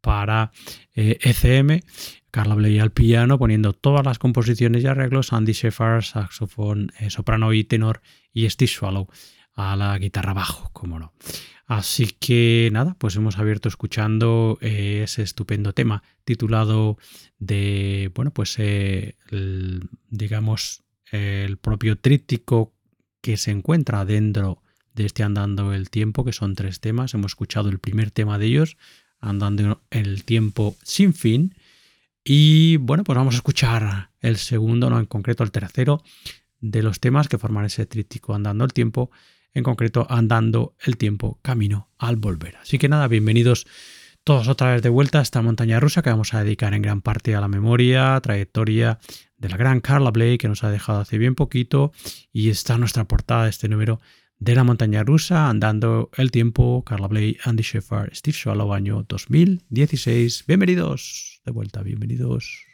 para 0.00 0.52
ECM. 0.94 1.70
Eh, 1.70 1.76
e 1.76 1.82
Carla 2.30 2.54
Bley 2.54 2.78
al 2.78 2.92
piano, 2.92 3.38
poniendo 3.38 3.72
todas 3.72 4.04
las 4.04 4.18
composiciones 4.18 4.84
y 4.84 4.86
arreglos, 4.86 5.32
Andy 5.32 5.52
Sheffard, 5.52 6.02
saxofón, 6.02 6.92
eh, 7.00 7.10
soprano 7.10 7.52
y 7.52 7.64
tenor, 7.64 8.02
y 8.32 8.48
Steve 8.48 8.68
Swallow 8.68 9.08
a 9.54 9.76
la 9.76 9.98
guitarra 9.98 10.32
bajo, 10.32 10.70
como 10.72 10.98
no. 10.98 11.12
Así 11.66 12.06
que 12.18 12.68
nada, 12.72 12.96
pues 12.98 13.14
hemos 13.16 13.38
abierto 13.38 13.68
escuchando 13.68 14.58
eh, 14.60 15.02
ese 15.04 15.22
estupendo 15.22 15.72
tema 15.72 16.02
titulado 16.24 16.98
de, 17.38 18.10
bueno, 18.14 18.32
pues 18.32 18.56
eh, 18.58 19.16
digamos 20.08 20.82
el 21.12 21.58
propio 21.58 21.96
tríptico 21.96 22.72
que 23.20 23.36
se 23.36 23.50
encuentra 23.50 24.04
dentro 24.04 24.62
de 24.94 25.06
este 25.06 25.22
Andando 25.22 25.72
el 25.72 25.90
Tiempo, 25.90 26.24
que 26.24 26.32
son 26.32 26.54
tres 26.54 26.80
temas. 26.80 27.14
Hemos 27.14 27.32
escuchado 27.32 27.68
el 27.68 27.78
primer 27.78 28.10
tema 28.10 28.38
de 28.38 28.46
ellos, 28.46 28.76
Andando 29.20 29.82
el 29.90 30.24
Tiempo 30.24 30.76
sin 30.82 31.14
fin, 31.14 31.54
y 32.24 32.76
bueno, 32.76 33.04
pues 33.04 33.16
vamos 33.16 33.34
a 33.34 33.38
escuchar 33.38 34.10
el 34.20 34.36
segundo, 34.36 34.90
no 34.90 34.98
en 34.98 35.06
concreto 35.06 35.42
el 35.42 35.50
tercero, 35.50 36.02
de 36.60 36.82
los 36.82 37.00
temas 37.00 37.28
que 37.28 37.38
forman 37.38 37.64
ese 37.64 37.86
tríptico 37.86 38.34
Andando 38.34 38.64
el 38.64 38.72
tiempo, 38.72 39.10
en 39.52 39.64
concreto 39.64 40.06
Andando 40.10 40.74
el 40.84 40.96
tiempo, 40.96 41.38
camino 41.42 41.88
al 41.98 42.16
volver. 42.16 42.56
Así 42.58 42.78
que 42.78 42.88
nada, 42.88 43.08
bienvenidos 43.08 43.66
todos 44.22 44.48
otra 44.48 44.74
vez 44.74 44.82
de 44.82 44.90
vuelta 44.90 45.18
a 45.18 45.22
esta 45.22 45.40
montaña 45.40 45.80
rusa 45.80 46.02
que 46.02 46.10
vamos 46.10 46.34
a 46.34 46.44
dedicar 46.44 46.74
en 46.74 46.82
gran 46.82 47.00
parte 47.00 47.34
a 47.34 47.40
la 47.40 47.48
memoria, 47.48 48.20
trayectoria 48.20 48.98
de 49.38 49.48
la 49.48 49.56
gran 49.56 49.80
Carla 49.80 50.10
Blake 50.10 50.38
que 50.38 50.48
nos 50.48 50.62
ha 50.62 50.70
dejado 50.70 51.00
hace 51.00 51.16
bien 51.16 51.34
poquito 51.34 51.92
y 52.30 52.50
está 52.50 52.76
nuestra 52.76 53.04
portada 53.04 53.44
de 53.44 53.50
este 53.50 53.68
número 53.68 53.98
de 54.40 54.54
la 54.54 54.64
montaña 54.64 55.04
rusa, 55.04 55.48
andando 55.50 56.10
el 56.16 56.30
tiempo, 56.30 56.82
Carla 56.84 57.08
Bley, 57.08 57.36
Andy 57.44 57.62
Sheffard, 57.62 58.14
Steve 58.14 58.36
Swallow, 58.36 58.72
año 58.72 59.04
2016. 59.06 60.44
Bienvenidos 60.46 61.42
de 61.44 61.52
vuelta, 61.52 61.82
bienvenidos. 61.82 62.69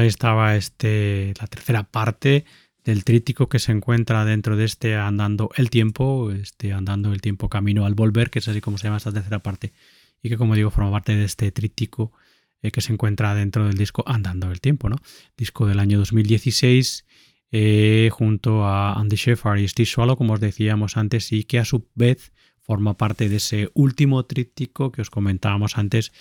Ahí 0.00 0.08
estaba 0.08 0.56
este, 0.56 1.34
la 1.40 1.46
tercera 1.46 1.84
parte 1.84 2.44
del 2.84 3.04
tríptico 3.04 3.48
que 3.48 3.58
se 3.58 3.72
encuentra 3.72 4.24
dentro 4.24 4.56
de 4.56 4.64
este 4.64 4.96
Andando 4.96 5.50
el 5.56 5.70
tiempo, 5.70 6.30
este 6.30 6.72
Andando 6.72 7.12
el 7.12 7.20
tiempo 7.20 7.48
camino 7.48 7.84
al 7.86 7.94
volver, 7.94 8.30
que 8.30 8.38
es 8.40 8.48
así 8.48 8.60
como 8.60 8.78
se 8.78 8.84
llama 8.84 8.96
esta 8.96 9.12
tercera 9.12 9.40
parte, 9.40 9.72
y 10.22 10.28
que 10.28 10.36
como 10.36 10.54
digo 10.54 10.70
forma 10.70 10.90
parte 10.90 11.14
de 11.14 11.24
este 11.24 11.52
tríptico 11.52 12.12
eh, 12.62 12.70
que 12.70 12.80
se 12.80 12.92
encuentra 12.92 13.34
dentro 13.34 13.66
del 13.66 13.76
disco 13.76 14.02
Andando 14.06 14.50
el 14.50 14.60
tiempo, 14.60 14.88
¿no? 14.88 14.96
Disco 15.36 15.66
del 15.66 15.78
año 15.78 15.98
2016 15.98 17.06
eh, 17.52 18.10
junto 18.12 18.64
a 18.64 18.94
Andy 18.94 19.16
Sheffard 19.16 19.58
y 19.58 19.68
Steve 19.68 19.86
Swallow, 19.86 20.16
como 20.16 20.34
os 20.34 20.40
decíamos 20.40 20.96
antes, 20.96 21.32
y 21.32 21.44
que 21.44 21.58
a 21.58 21.64
su 21.64 21.88
vez 21.94 22.32
forma 22.60 22.96
parte 22.96 23.28
de 23.28 23.36
ese 23.36 23.70
último 23.74 24.24
tríptico 24.24 24.92
que 24.92 25.02
os 25.02 25.10
comentábamos 25.10 25.76
antes 25.76 26.12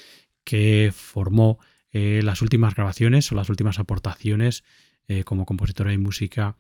que 0.43 0.91
formó 0.95 1.59
eh, 1.91 2.21
las 2.23 2.41
últimas 2.41 2.75
grabaciones 2.75 3.31
o 3.31 3.35
las 3.35 3.49
últimas 3.49 3.79
aportaciones 3.79 4.63
eh, 5.07 5.23
como 5.23 5.45
compositora 5.45 5.89
de 5.89 5.97
música 5.97 6.55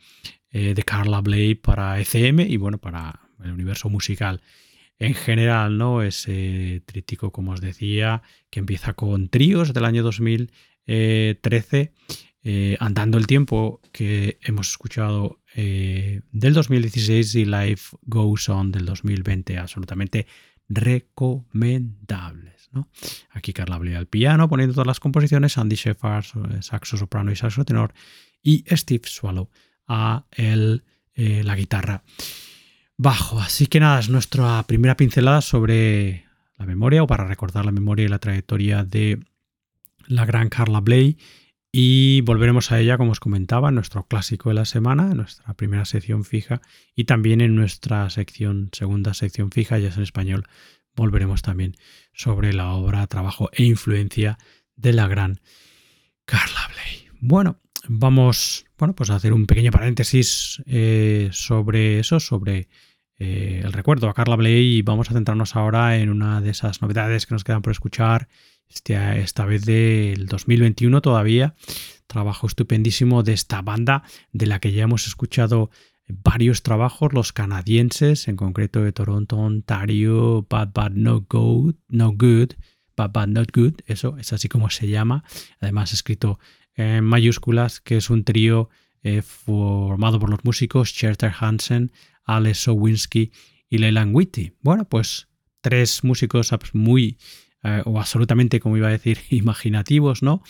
eh, 0.49 0.73
de 0.73 0.83
Carla 0.83 1.21
Bley 1.21 1.53
para 1.53 1.99
ECM 1.99 2.39
y 2.39 2.57
bueno, 2.57 2.79
para 2.79 3.19
el 3.43 3.51
universo 3.51 3.89
musical. 3.89 4.41
En 4.97 5.13
general, 5.13 5.77
¿no? 5.77 6.01
Ese 6.01 6.81
tríptico, 6.85 7.31
como 7.31 7.51
os 7.51 7.61
decía, 7.61 8.21
que 8.49 8.59
empieza 8.59 8.93
con 8.93 9.29
tríos 9.29 9.73
del 9.73 9.85
año 9.85 10.03
2013, 10.03 11.93
andando 12.79 13.17
el 13.17 13.25
tiempo 13.25 13.79
que 13.93 14.39
hemos 14.41 14.71
escuchado 14.71 15.39
del 15.55 16.53
2016 16.53 17.35
y 17.35 17.45
Life 17.45 17.95
Goes 18.01 18.49
On 18.49 18.73
del 18.73 18.85
2020, 18.85 19.57
absolutamente 19.57 20.27
Aquí 23.31 23.53
Carla 23.53 23.77
Bley 23.77 23.95
al 23.95 24.07
piano, 24.07 24.47
poniendo 24.47 24.73
todas 24.73 24.87
las 24.87 24.99
composiciones, 24.99 25.57
Andy 25.57 25.75
Sheffard, 25.75 26.25
eh, 26.51 26.61
saxo 26.61 26.97
soprano 26.97 27.31
y 27.31 27.35
saxo 27.35 27.65
tenor, 27.65 27.93
y 28.41 28.63
Steve 28.69 29.03
Swallow 29.05 29.49
a 29.87 30.25
eh, 30.31 30.79
la 31.43 31.55
guitarra 31.55 32.03
bajo. 32.97 33.39
Así 33.39 33.67
que 33.67 33.79
nada, 33.79 33.99
es 33.99 34.09
nuestra 34.09 34.63
primera 34.63 34.95
pincelada 34.95 35.41
sobre 35.41 36.25
la 36.57 36.65
memoria 36.65 37.03
o 37.03 37.07
para 37.07 37.25
recordar 37.25 37.65
la 37.65 37.71
memoria 37.71 38.05
y 38.05 38.09
la 38.09 38.19
trayectoria 38.19 38.83
de 38.83 39.19
la 40.07 40.25
gran 40.25 40.49
Carla 40.49 40.81
Bley. 40.81 41.17
Y 41.71 42.21
volveremos 42.21 42.71
a 42.71 42.79
ella, 42.79 42.97
como 42.97 43.11
os 43.11 43.19
comentaba, 43.19 43.69
en 43.69 43.75
nuestro 43.75 44.07
clásico 44.07 44.49
de 44.49 44.55
la 44.55 44.65
semana, 44.65 45.11
en 45.11 45.17
nuestra 45.17 45.53
primera 45.53 45.85
sección 45.85 46.23
fija 46.23 46.61
y 46.95 47.03
también 47.03 47.41
en 47.41 47.55
nuestra 47.55 48.09
sección, 48.09 48.69
segunda 48.73 49.13
sección 49.13 49.51
fija, 49.51 49.77
ya 49.77 49.89
es 49.89 49.97
en 49.97 50.03
español, 50.03 50.45
volveremos 50.95 51.43
también 51.43 51.75
sobre 52.19 52.51
la 52.51 52.71
obra, 52.71 53.07
trabajo 53.07 53.49
e 53.53 53.63
influencia 53.63 54.37
de 54.75 54.91
la 54.91 55.07
gran 55.07 55.39
Carla 56.25 56.67
Bley. 56.67 57.07
Bueno, 57.21 57.61
vamos 57.87 58.65
bueno, 58.77 58.93
pues 58.93 59.09
a 59.09 59.15
hacer 59.15 59.31
un 59.31 59.45
pequeño 59.45 59.71
paréntesis 59.71 60.61
eh, 60.65 61.29
sobre 61.31 61.99
eso, 61.99 62.19
sobre 62.19 62.67
eh, 63.19 63.61
el 63.63 63.71
recuerdo 63.71 64.09
a 64.09 64.13
Carla 64.13 64.35
Bley 64.35 64.79
y 64.79 64.81
vamos 64.81 65.09
a 65.09 65.13
centrarnos 65.13 65.55
ahora 65.55 65.95
en 65.95 66.09
una 66.09 66.41
de 66.41 66.49
esas 66.49 66.81
novedades 66.81 67.25
que 67.25 67.35
nos 67.35 67.45
quedan 67.45 67.61
por 67.61 67.71
escuchar, 67.71 68.27
este, 68.67 69.21
esta 69.21 69.45
vez 69.45 69.63
del 69.63 70.25
2021 70.25 70.99
todavía. 70.99 71.55
Trabajo 72.05 72.47
estupendísimo 72.47 73.23
de 73.23 73.31
esta 73.31 73.61
banda 73.61 74.03
de 74.33 74.45
la 74.45 74.59
que 74.59 74.73
ya 74.73 74.83
hemos 74.83 75.07
escuchado 75.07 75.69
varios 76.09 76.63
trabajos, 76.63 77.13
los 77.13 77.31
canadienses, 77.33 78.27
en 78.27 78.35
concreto 78.35 78.83
de 78.83 78.91
Toronto, 78.91 79.37
Ontario, 79.37 80.45
Bad 80.49 80.71
Bad 80.73 80.91
No 80.91 81.21
Good, 81.21 81.75
No 81.87 82.11
Good, 82.11 82.53
Bad 82.97 83.11
Bad 83.11 83.27
Not 83.27 83.51
Good, 83.55 83.81
eso 83.85 84.17
es 84.17 84.33
así 84.33 84.49
como 84.49 84.69
se 84.69 84.87
llama, 84.87 85.23
además 85.59 85.93
escrito 85.93 86.39
en 86.75 87.05
mayúsculas, 87.05 87.79
que 87.79 87.97
es 87.97 88.09
un 88.09 88.23
trío 88.23 88.69
eh, 89.03 89.21
formado 89.21 90.19
por 90.19 90.29
los 90.29 90.43
músicos 90.43 90.93
Cherter 90.93 91.31
Hansen, 91.39 91.91
Alex 92.25 92.59
Sowinski 92.59 93.31
y 93.69 93.77
Leland 93.77 94.15
Whitty. 94.15 94.53
Bueno, 94.61 94.85
pues 94.85 95.27
tres 95.61 96.03
músicos 96.03 96.51
muy 96.73 97.17
eh, 97.63 97.81
o 97.85 97.99
absolutamente, 97.99 98.59
como 98.59 98.77
iba 98.77 98.87
a 98.87 98.91
decir, 98.91 99.19
imaginativos, 99.29 100.23
¿no? 100.23 100.41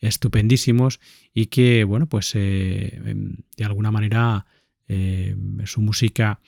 Estupendísimos 0.00 1.00
y 1.32 1.46
que, 1.46 1.84
bueno, 1.84 2.06
pues 2.06 2.34
eh, 2.34 3.00
em, 3.04 3.36
de 3.56 3.64
alguna 3.64 3.90
manera 3.90 4.46
eh, 4.88 5.36
su 5.64 5.80
música 5.80 6.40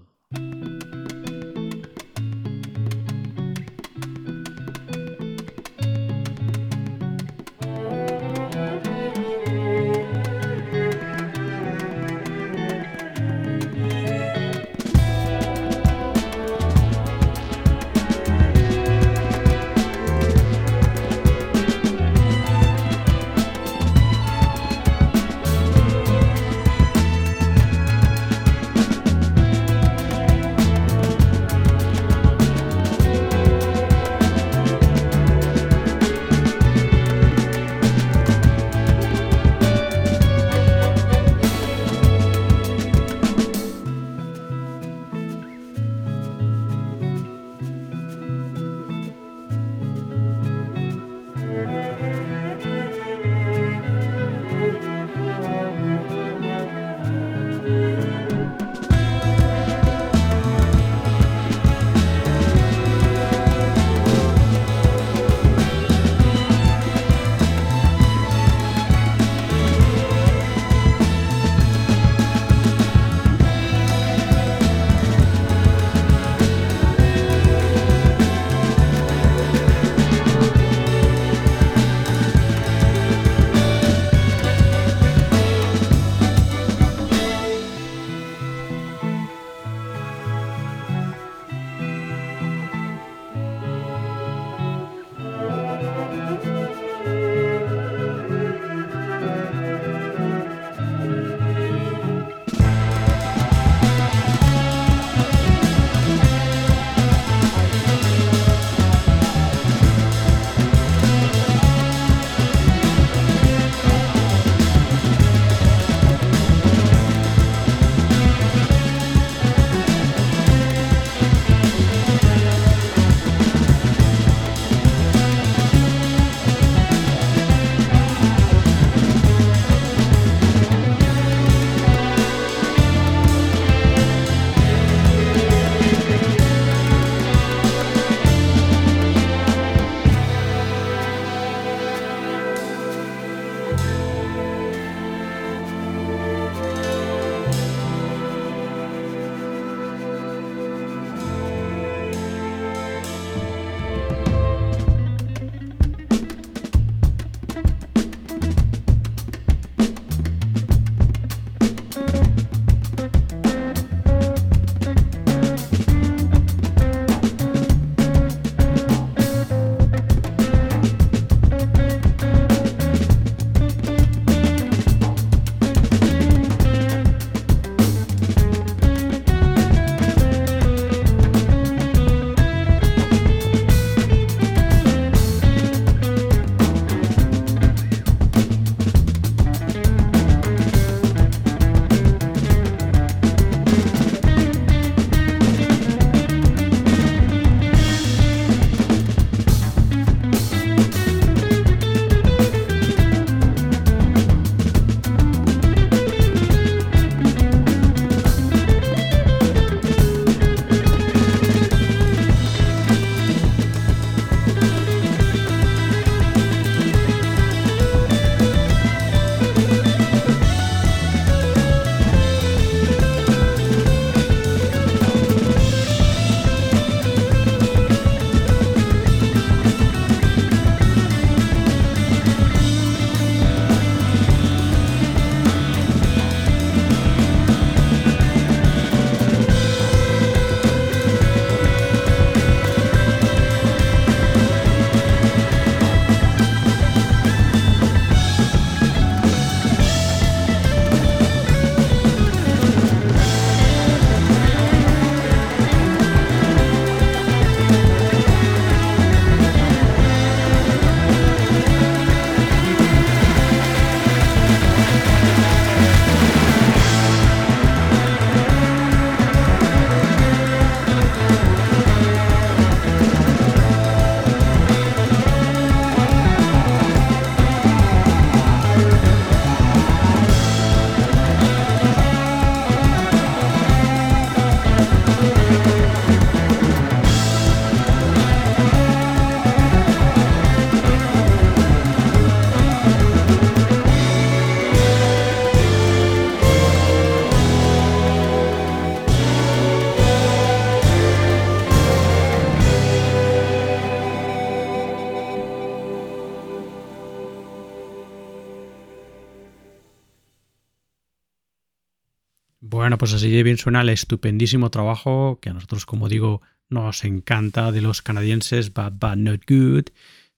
Pues 313.01 313.13
así 313.13 313.31
de 313.31 313.41
bien 313.41 313.57
suena 313.57 313.81
el 313.81 313.89
estupendísimo 313.89 314.69
trabajo 314.69 315.39
que 315.41 315.49
a 315.49 315.53
nosotros, 315.53 315.87
como 315.87 316.07
digo, 316.07 316.43
nos 316.69 317.03
encanta 317.03 317.71
de 317.71 317.81
los 317.81 318.03
canadienses 318.03 318.75
Bad 318.75 318.93
Bad 318.99 319.17
Not 319.17 319.41
Good, 319.47 319.85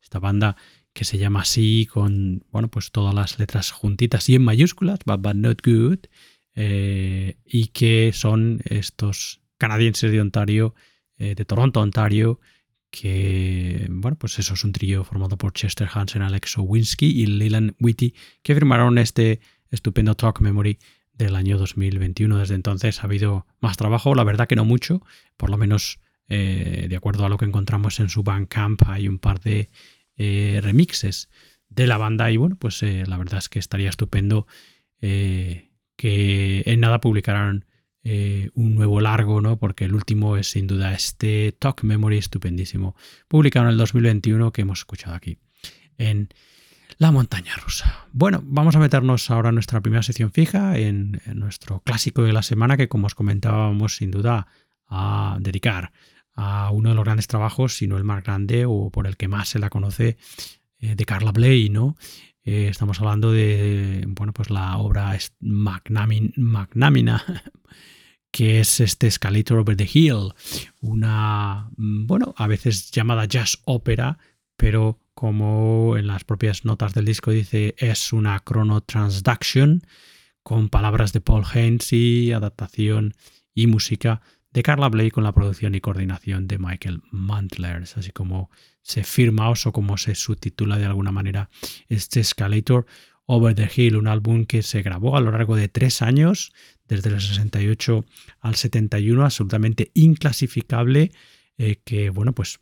esta 0.01 0.19
banda 0.19 0.55
que 0.93 1.03
se 1.03 1.17
llama 1.17 1.41
así 1.41 1.89
con, 1.91 2.45
bueno, 2.51 2.69
pues 2.69 2.91
todas 2.91 3.13
las 3.13 3.37
letras 3.37 3.71
juntitas 3.71 4.29
y 4.29 4.35
en 4.35 4.45
mayúsculas, 4.45 4.99
Bad 5.05 5.19
Bad 5.19 5.35
Not 5.35 5.61
Good, 5.61 6.05
eh, 6.55 7.35
y 7.43 7.67
que 7.67 8.13
son 8.13 8.61
estos 8.63 9.41
canadienses 9.57 10.09
de 10.13 10.21
Ontario, 10.21 10.73
eh, 11.17 11.35
de 11.35 11.43
Toronto, 11.43 11.81
Ontario, 11.81 12.39
que, 12.91 13.87
bueno, 13.89 14.17
pues 14.17 14.39
eso 14.39 14.53
es 14.53 14.63
un 14.63 14.71
trío 14.71 15.03
formado 15.03 15.37
por 15.37 15.51
Chester 15.51 15.89
Hansen, 15.93 16.21
Alex 16.21 16.57
Owinski 16.57 17.07
y 17.07 17.25
Leland 17.25 17.75
Whitty, 17.81 18.13
que 18.41 18.55
firmaron 18.55 18.99
este 18.99 19.41
estupendo 19.69 20.15
Talk 20.15 20.39
Memory 20.39 20.79
del 21.13 21.35
año 21.35 21.57
2021. 21.57 22.37
Desde 22.37 22.55
entonces 22.55 23.01
ha 23.01 23.03
habido 23.03 23.45
más 23.59 23.77
trabajo, 23.77 24.15
la 24.15 24.23
verdad 24.23 24.47
que 24.47 24.55
no 24.55 24.65
mucho, 24.65 25.01
por 25.37 25.49
lo 25.49 25.57
menos 25.57 25.99
eh, 26.29 26.87
de 26.89 26.95
acuerdo 26.95 27.25
a 27.25 27.29
lo 27.29 27.37
que 27.37 27.45
encontramos 27.45 27.99
en 27.99 28.09
su 28.09 28.23
Bandcamp 28.23 28.81
hay 28.87 29.07
un 29.07 29.19
par 29.19 29.39
de 29.41 29.69
eh, 30.15 30.59
remixes 30.63 31.29
de 31.69 31.87
la 31.87 31.97
banda 31.97 32.31
y 32.31 32.37
bueno, 32.37 32.55
pues 32.57 32.81
eh, 32.83 33.03
la 33.07 33.17
verdad 33.17 33.39
es 33.39 33.49
que 33.49 33.59
estaría 33.59 33.89
estupendo 33.89 34.47
que 34.99 36.63
en 36.65 36.79
nada 36.79 37.01
publicaran 37.01 37.65
un 38.05 38.75
nuevo 38.75 39.01
largo, 39.01 39.41
¿no? 39.41 39.57
Porque 39.59 39.83
el 39.83 39.95
último 39.95 40.37
es 40.37 40.51
sin 40.51 40.65
duda 40.65 40.93
este 40.93 41.51
Talk 41.51 41.83
Memory 41.83 42.19
estupendísimo, 42.19 42.95
publicado 43.27 43.65
en 43.65 43.73
el 43.73 43.77
2021 43.77 44.53
que 44.53 44.61
hemos 44.61 44.79
escuchado 44.79 45.13
aquí 45.13 45.39
en 45.97 46.29
La 46.97 47.11
Montaña 47.11 47.55
Rusa. 47.63 48.07
Bueno, 48.11 48.41
vamos 48.45 48.75
a 48.75 48.79
meternos 48.79 49.29
ahora 49.31 49.49
en 49.49 49.55
nuestra 49.55 49.81
primera 49.81 50.03
sección 50.03 50.31
fija, 50.31 50.77
en, 50.77 51.21
nuestro 51.33 51.81
clásico 51.81 52.23
de 52.23 52.33
la 52.33 52.43
semana 52.43 52.77
que 52.77 52.87
como 52.87 53.07
os 53.07 53.15
comentábamos 53.15 53.95
sin 53.97 54.11
duda 54.11 54.47
a 54.87 55.37
dedicar 55.39 55.91
a 56.35 56.71
uno 56.71 56.89
de 56.89 56.95
los 56.95 57.03
grandes 57.03 57.27
trabajos, 57.27 57.77
si 57.77 57.87
no 57.87 57.97
el 57.97 58.03
más 58.03 58.23
grande 58.23 58.65
o 58.65 58.89
por 58.89 59.07
el 59.07 59.17
que 59.17 59.27
más 59.27 59.49
se 59.49 59.59
la 59.59 59.69
conoce, 59.69 60.17
eh, 60.79 60.95
de 60.95 61.05
Carla 61.05 61.31
Bley, 61.31 61.69
¿no? 61.69 61.95
Eh, 62.43 62.67
estamos 62.69 62.99
hablando 62.99 63.31
de, 63.31 64.03
bueno, 64.07 64.33
pues 64.33 64.49
la 64.49 64.77
obra 64.77 65.17
Magnamina 65.39 67.23
que 68.33 68.59
es 68.59 68.79
este 68.79 69.05
Escalator 69.05 69.59
Over 69.59 69.77
the 69.77 69.87
Hill, 69.91 70.33
una, 70.81 71.69
mm, 71.77 72.07
bueno, 72.07 72.33
a 72.35 72.47
veces 72.47 72.89
llamada 72.89 73.25
jazz 73.25 73.61
ópera, 73.65 74.17
pero 74.57 74.99
como 75.13 75.95
en 75.97 76.07
las 76.07 76.23
propias 76.23 76.65
notas 76.65 76.93
del 76.93 77.05
disco 77.05 77.31
dice, 77.31 77.75
es 77.77 78.13
una 78.13 78.41
chrono 78.43 78.81
transduction 78.81 79.81
con 80.41 80.69
palabras 80.69 81.13
de 81.13 81.21
Paul 81.21 81.43
Haynes 81.53 81.93
y 81.93 82.31
adaptación 82.31 83.13
y 83.53 83.67
música 83.67 84.21
de 84.51 84.63
Carla 84.63 84.89
Bley 84.89 85.09
con 85.09 85.23
la 85.23 85.33
producción 85.33 85.75
y 85.75 85.81
coordinación 85.81 86.47
de 86.47 86.59
Michael 86.59 87.01
Mantlers, 87.11 87.97
así 87.97 88.11
como 88.11 88.51
se 88.81 89.03
firma 89.03 89.49
o 89.49 89.71
como 89.71 89.97
se 89.97 90.15
subtitula 90.15 90.77
de 90.77 90.85
alguna 90.85 91.11
manera 91.11 91.49
este 91.87 92.19
Escalator 92.19 92.85
Over 93.25 93.55
the 93.55 93.69
Hill, 93.73 93.95
un 93.95 94.07
álbum 94.07 94.45
que 94.45 94.61
se 94.61 94.81
grabó 94.81 95.15
a 95.15 95.21
lo 95.21 95.31
largo 95.31 95.55
de 95.55 95.69
tres 95.69 96.01
años, 96.01 96.51
desde 96.87 97.09
el 97.09 97.21
68 97.21 98.05
al 98.41 98.55
71, 98.55 99.23
absolutamente 99.23 99.91
inclasificable, 99.93 101.11
eh, 101.57 101.77
que 101.83 102.09
bueno, 102.09 102.33
pues 102.33 102.59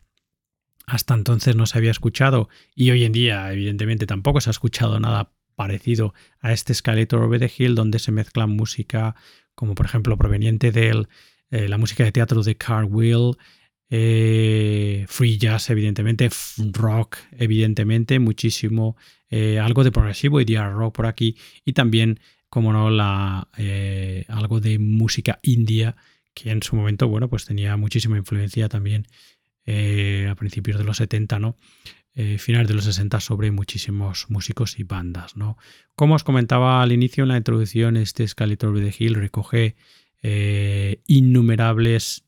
hasta 0.92 1.14
entonces 1.14 1.56
no 1.56 1.66
se 1.66 1.78
había 1.78 1.92
escuchado 1.92 2.50
y 2.76 2.92
hoy 2.92 3.06
en 3.06 3.14
día 3.14 3.52
evidentemente 3.52 4.06
tampoco 4.06 4.42
se 4.42 4.50
ha 4.50 4.52
escuchado 4.52 5.00
nada 5.00 5.32
parecido 5.56 6.14
a 6.42 6.52
este 6.52 6.74
Skeletor 6.74 7.24
Over 7.24 7.40
the 7.40 7.52
Hill, 7.58 7.76
donde 7.76 7.98
se 8.00 8.12
mezcla 8.12 8.46
música 8.46 9.16
como 9.56 9.74
por 9.74 9.86
ejemplo 9.86 10.18
proveniente 10.18 10.72
de 10.72 11.08
eh, 11.52 11.70
la 11.70 11.78
música 11.78 12.04
de 12.04 12.12
teatro 12.12 12.44
de 12.44 12.56
Carl 12.56 12.86
Will, 12.86 13.38
eh, 13.90 15.06
free 15.08 15.38
jazz, 15.38 15.70
evidentemente, 15.70 16.30
rock, 16.72 17.18
evidentemente, 17.38 18.20
muchísimo, 18.20 18.96
algo 19.62 19.86
de 19.86 19.92
progresivo 19.92 20.42
y 20.42 20.46
de 20.46 20.62
rock 20.62 20.96
por 20.96 21.06
aquí, 21.06 21.38
y 21.64 21.72
también 21.72 22.20
como 22.50 22.74
no, 22.74 22.90
la, 22.90 23.48
eh, 23.58 24.26
algo 24.28 24.60
de 24.60 24.78
música 24.78 25.40
india, 25.42 25.96
que 26.34 26.52
en 26.52 26.62
su 26.62 26.76
momento, 26.76 27.08
bueno, 27.08 27.30
pues 27.30 27.46
tenía 27.46 27.78
muchísima 27.78 28.18
influencia 28.18 28.68
también 28.68 29.08
eh, 29.66 30.28
a 30.30 30.36
principios 30.36 30.78
de 30.78 30.84
los 30.84 30.98
70, 30.98 31.40
¿no? 31.40 31.58
Eh, 32.14 32.38
finales 32.38 32.68
de 32.68 32.74
los 32.74 32.86
60 32.86 33.20
sobre 33.22 33.52
muchísimos 33.52 34.26
músicos 34.30 34.80
y 34.80 34.84
bandas, 34.84 35.38
¿no? 35.38 35.58
Como 35.96 36.16
os 36.16 36.24
comentaba 36.24 36.82
al 36.82 36.92
inicio 36.92 37.24
en 37.24 37.30
la 37.30 37.38
introducción, 37.38 37.96
este 37.96 38.28
Skeletor 38.28 38.80
de 38.80 38.94
Hill 38.98 39.16
recoge 39.16 39.76
innumerables 41.08 42.26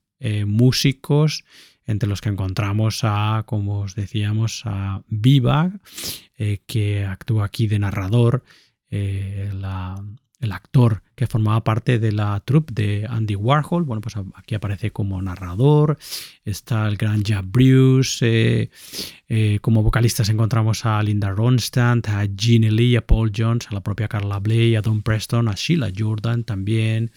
músicos, 0.47 1.43
entre 1.85 2.09
los 2.09 2.21
que 2.21 2.29
encontramos 2.29 3.01
a, 3.03 3.43
como 3.45 3.81
os 3.81 3.93
decíamos, 3.93 4.63
a 4.65 5.03
Viva, 5.09 5.73
que 6.65 7.05
actúa 7.05 7.45
aquí 7.45 7.67
de 7.67 7.77
narrador, 7.77 8.43
eh, 8.95 9.49
el 10.43 10.51
actor 10.51 11.03
que 11.15 11.27
formaba 11.27 11.63
parte 11.63 11.99
de 11.99 12.11
la 12.11 12.39
troupe 12.41 12.73
de 12.73 13.07
Andy 13.09 13.35
Warhol. 13.35 13.83
Bueno, 13.83 14.01
pues 14.01 14.15
aquí 14.35 14.55
aparece 14.55 14.91
como 14.91 15.21
narrador. 15.21 15.97
Está 16.43 16.87
el 16.87 16.97
gran 16.97 17.23
Jack 17.23 17.45
Bruce. 17.47 18.25
Eh, 18.25 18.69
eh, 19.27 19.59
como 19.61 19.83
vocalistas 19.83 20.29
encontramos 20.29 20.85
a 20.85 21.01
Linda 21.01 21.31
Ronstadt, 21.31 22.07
a 22.09 22.25
Jeannie 22.25 22.71
Lee, 22.71 22.95
a 22.95 23.05
Paul 23.05 23.31
Jones, 23.35 23.67
a 23.69 23.73
la 23.73 23.81
propia 23.81 24.07
Carla 24.07 24.39
Bley, 24.39 24.75
a 24.75 24.81
Don 24.81 25.01
Preston, 25.01 25.47
a 25.47 25.53
Sheila 25.55 25.91
Jordan 25.95 26.43
también. 26.43 27.11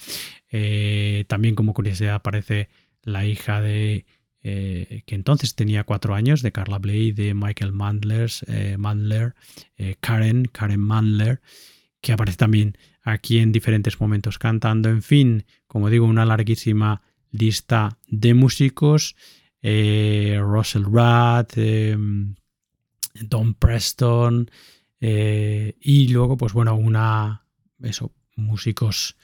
también 1.29 1.55
como 1.55 1.75
curiosidad 1.75 2.15
aparece 2.15 2.69
la 3.03 3.27
hija 3.27 3.61
de 3.61 4.07
que 5.07 5.15
entonces 5.15 5.57
tenía 5.57 5.83
cuatro 5.83 6.15
años, 6.15 6.41
de 6.43 6.53
Carla 6.53 6.79
Bley, 6.79 7.11
de 7.11 7.35
Michael 7.35 7.73
eh, 8.47 8.77
Mandler, 8.79 9.35
eh, 9.77 9.97
Karen, 10.01 10.45
Karen 10.53 10.81
Mandler, 10.81 11.41
que 12.07 12.13
aparece 12.13 12.39
también 12.39 12.79
aquí 13.03 13.39
en 13.39 13.51
diferentes 13.51 14.01
momentos 14.01 14.39
cantando. 14.39 14.89
En 14.89 15.03
fin, 15.03 15.45
como 15.67 15.91
digo, 15.91 16.07
una 16.07 16.25
larguísima 16.25 17.03
lista 17.33 17.99
de 18.07 18.33
músicos. 18.33 19.17
Eh, 19.61 20.39
Russell 20.41 20.85
Rath, 20.89 21.55
Don 23.15 23.55
Preston 23.55 24.49
y 25.01 26.09
luego, 26.09 26.37
pues 26.37 26.53
bueno, 26.53 26.77
una, 26.77 27.45
eso, 27.83 28.13
músicos 28.37 29.17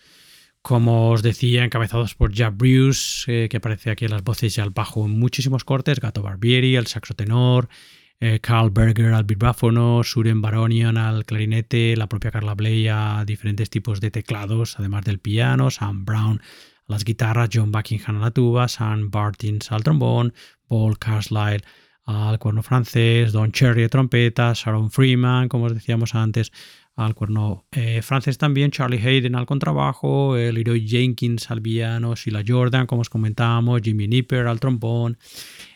como 0.62 1.10
os 1.10 1.22
decía, 1.22 1.64
encabezados 1.64 2.14
por 2.14 2.32
Jack 2.32 2.56
Bruce, 2.56 3.24
eh, 3.26 3.48
que 3.48 3.56
aparece 3.56 3.90
aquí 3.90 4.04
en 4.04 4.12
las 4.12 4.22
voces 4.22 4.56
y 4.56 4.60
al 4.60 4.70
bajo 4.70 5.04
en 5.04 5.18
muchísimos 5.18 5.64
cortes, 5.64 5.98
Gato 5.98 6.22
Barbieri, 6.22 6.76
el 6.76 6.86
saxo 6.86 7.14
tenor, 7.14 7.68
eh, 8.24 8.38
Carl 8.38 8.70
Berger 8.70 9.12
al 9.14 9.24
vibráfono, 9.24 10.04
Suren 10.04 10.40
Baronian 10.40 10.96
al 10.96 11.24
clarinete, 11.24 11.96
la 11.96 12.06
propia 12.06 12.30
Carla 12.30 12.54
Bley 12.54 12.86
a 12.86 13.24
diferentes 13.26 13.68
tipos 13.68 14.00
de 14.00 14.12
teclados, 14.12 14.78
además 14.78 15.04
del 15.04 15.18
piano, 15.18 15.72
Sam 15.72 16.04
Brown 16.04 16.40
a 16.40 16.92
las 16.92 17.04
guitarras, 17.04 17.50
John 17.52 17.72
Buckingham 17.72 18.18
a 18.18 18.26
la 18.26 18.30
tuba, 18.30 18.68
Sam 18.68 19.10
Bartins 19.10 19.72
al 19.72 19.82
trombón, 19.82 20.34
Paul 20.68 21.00
Carlisle 21.00 21.62
al 22.04 22.38
cuerno 22.38 22.62
francés, 22.62 23.32
Don 23.32 23.50
Cherry 23.50 23.82
a 23.82 23.88
trompeta, 23.88 24.52
Sharon 24.54 24.92
Freeman, 24.92 25.48
como 25.48 25.64
os 25.64 25.74
decíamos 25.74 26.14
antes, 26.14 26.52
al 26.94 27.16
cuerno 27.16 27.64
eh, 27.72 28.02
francés 28.02 28.38
también, 28.38 28.70
Charlie 28.70 29.00
Hayden 29.04 29.34
al 29.34 29.46
contrabajo, 29.46 30.36
el 30.36 30.54
Leroy 30.54 30.86
Jenkins 30.86 31.50
al 31.50 31.60
piano, 31.60 32.14
Sheila 32.14 32.44
Jordan, 32.46 32.86
como 32.86 33.02
os 33.02 33.10
comentábamos, 33.10 33.80
Jimmy 33.82 34.06
Nipper 34.06 34.46
al 34.46 34.60
trombón, 34.60 35.18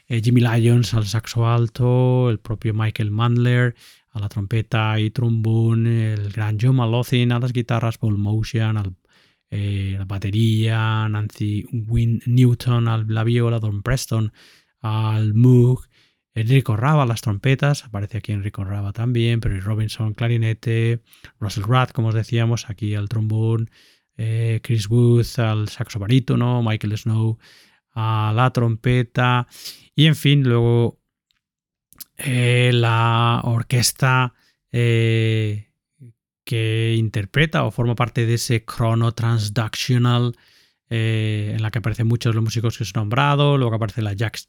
eh, 0.09 0.21
Jimmy 0.23 0.41
Lyons 0.41 0.95
al 0.95 1.07
saxo 1.07 1.49
alto, 1.49 2.31
el 2.31 2.39
propio 2.39 2.75
Michael 2.75 3.11
Mandler 3.11 3.75
a 4.11 4.21
la 4.21 4.29
trompeta 4.29 4.99
y 4.99 5.11
trombón, 5.11 5.87
el 5.87 6.31
gran 6.31 6.59
John 6.61 6.77
Malothin 6.77 7.33
a 7.33 7.39
las 7.39 7.53
guitarras, 7.53 7.99
Paul 7.99 8.17
Motion 8.19 8.77
al 8.77 8.95
eh, 9.51 9.95
la 9.99 10.05
batería, 10.05 11.09
Nancy 11.09 11.65
Wynne 11.71 12.21
Newton 12.27 12.89
a 12.89 12.99
la 12.99 13.25
viola, 13.25 13.61
Don 13.61 13.83
Preston 13.83 14.33
al 14.81 15.35
Moog, 15.35 15.87
Enrico 16.35 16.77
Raba 16.77 17.07
las 17.07 17.23
trompetas, 17.23 17.85
aparece 17.85 18.19
aquí 18.19 18.33
Enrico 18.33 18.65
Raba 18.65 18.93
también, 18.93 19.41
pero 19.41 19.59
Robinson 19.61 20.15
clarinete, 20.15 21.01
Russell 21.39 21.65
Rath, 21.65 21.93
como 21.93 22.09
os 22.09 22.15
decíamos, 22.15 22.69
aquí 22.69 22.95
al 22.95 23.09
trombón, 23.09 23.71
eh, 24.17 24.61
Chris 24.63 24.89
Booth 24.89 25.39
al 25.39 25.69
saxo 25.69 25.99
barítono, 25.99 26.63
Michael 26.63 26.99
Snow 26.99 27.39
a 27.97 28.33
la 28.35 28.53
trompeta 28.53 29.49
y 29.95 30.07
en 30.07 30.15
fin, 30.15 30.45
luego 30.45 31.01
eh, 32.19 32.71
la 32.73 33.41
orquesta 33.43 34.35
eh, 34.71 35.71
que 36.45 36.95
interpreta 36.97 37.65
o 37.65 37.71
forma 37.71 37.95
parte 37.95 38.27
de 38.27 38.35
ese 38.35 38.65
chrono 38.65 39.13
transductional 39.13 40.37
eh, 40.91 41.53
en 41.57 41.63
la 41.63 41.71
que 41.71 41.79
aparecen 41.79 42.07
muchos 42.07 42.35
los 42.35 42.45
músicos 42.45 42.77
que 42.77 42.85
os 42.85 42.91
he 42.91 42.99
nombrado, 42.99 43.57
luego 43.57 43.75
aparece 43.75 44.03
la 44.03 44.13
Jack's, 44.13 44.47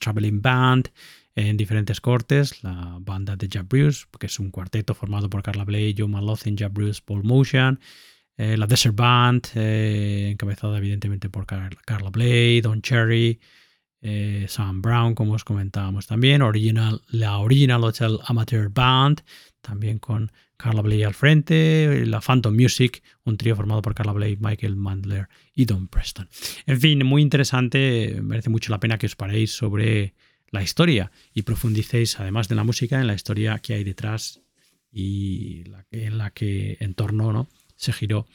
Traveling 0.00 0.40
Band 0.40 0.88
en 1.36 1.56
diferentes 1.58 2.00
cortes, 2.00 2.64
la 2.64 2.96
banda 3.00 3.36
de 3.36 3.48
Jack 3.48 3.68
Bruce, 3.68 4.06
que 4.18 4.26
es 4.26 4.38
un 4.40 4.50
cuarteto 4.50 4.94
formado 4.94 5.28
por 5.28 5.42
Carla 5.42 5.64
Bley, 5.64 5.94
Joe 5.96 6.08
Malothin, 6.08 6.56
Jack 6.56 6.72
Bruce, 6.72 7.02
Paul 7.04 7.22
Motion, 7.22 7.78
eh, 8.40 8.56
la 8.56 8.66
Desert 8.66 8.96
Band, 8.96 9.48
eh, 9.54 10.30
encabezada 10.32 10.78
evidentemente 10.78 11.28
por 11.28 11.44
Carla 11.44 12.08
Blade, 12.10 12.62
Don 12.62 12.80
Cherry, 12.80 13.38
eh, 14.00 14.46
Sam 14.48 14.80
Brown, 14.80 15.14
como 15.14 15.34
os 15.34 15.44
comentábamos 15.44 16.06
también, 16.06 16.40
original, 16.40 17.02
la 17.08 17.36
Original 17.36 17.84
Hotel 17.84 18.18
Amateur 18.24 18.70
Band, 18.70 19.20
también 19.60 19.98
con 19.98 20.32
Carla 20.56 20.80
Bley 20.80 21.02
al 21.02 21.12
frente, 21.12 22.06
la 22.06 22.22
Phantom 22.22 22.54
Music, 22.54 23.02
un 23.24 23.36
trío 23.36 23.54
formado 23.56 23.82
por 23.82 23.94
Carla 23.94 24.14
Bley, 24.14 24.38
Michael 24.40 24.74
Mandler 24.74 25.28
y 25.54 25.66
Don 25.66 25.86
Preston. 25.88 26.30
En 26.64 26.80
fin, 26.80 27.04
muy 27.04 27.20
interesante, 27.20 28.20
merece 28.22 28.48
mucho 28.48 28.72
la 28.72 28.80
pena 28.80 28.96
que 28.96 29.04
os 29.04 29.16
paréis 29.16 29.50
sobre 29.52 30.14
la 30.50 30.62
historia 30.62 31.12
y 31.34 31.42
profundicéis, 31.42 32.18
además 32.18 32.48
de 32.48 32.54
la 32.54 32.64
música, 32.64 32.98
en 32.98 33.06
la 33.06 33.14
historia 33.14 33.58
que 33.58 33.74
hay 33.74 33.84
detrás 33.84 34.40
y 34.90 35.64
en 35.90 36.16
la 36.16 36.30
que 36.30 36.78
en 36.80 36.94
torno 36.94 37.34
¿no? 37.34 37.50
Se 37.80 37.94
giró, 37.94 38.26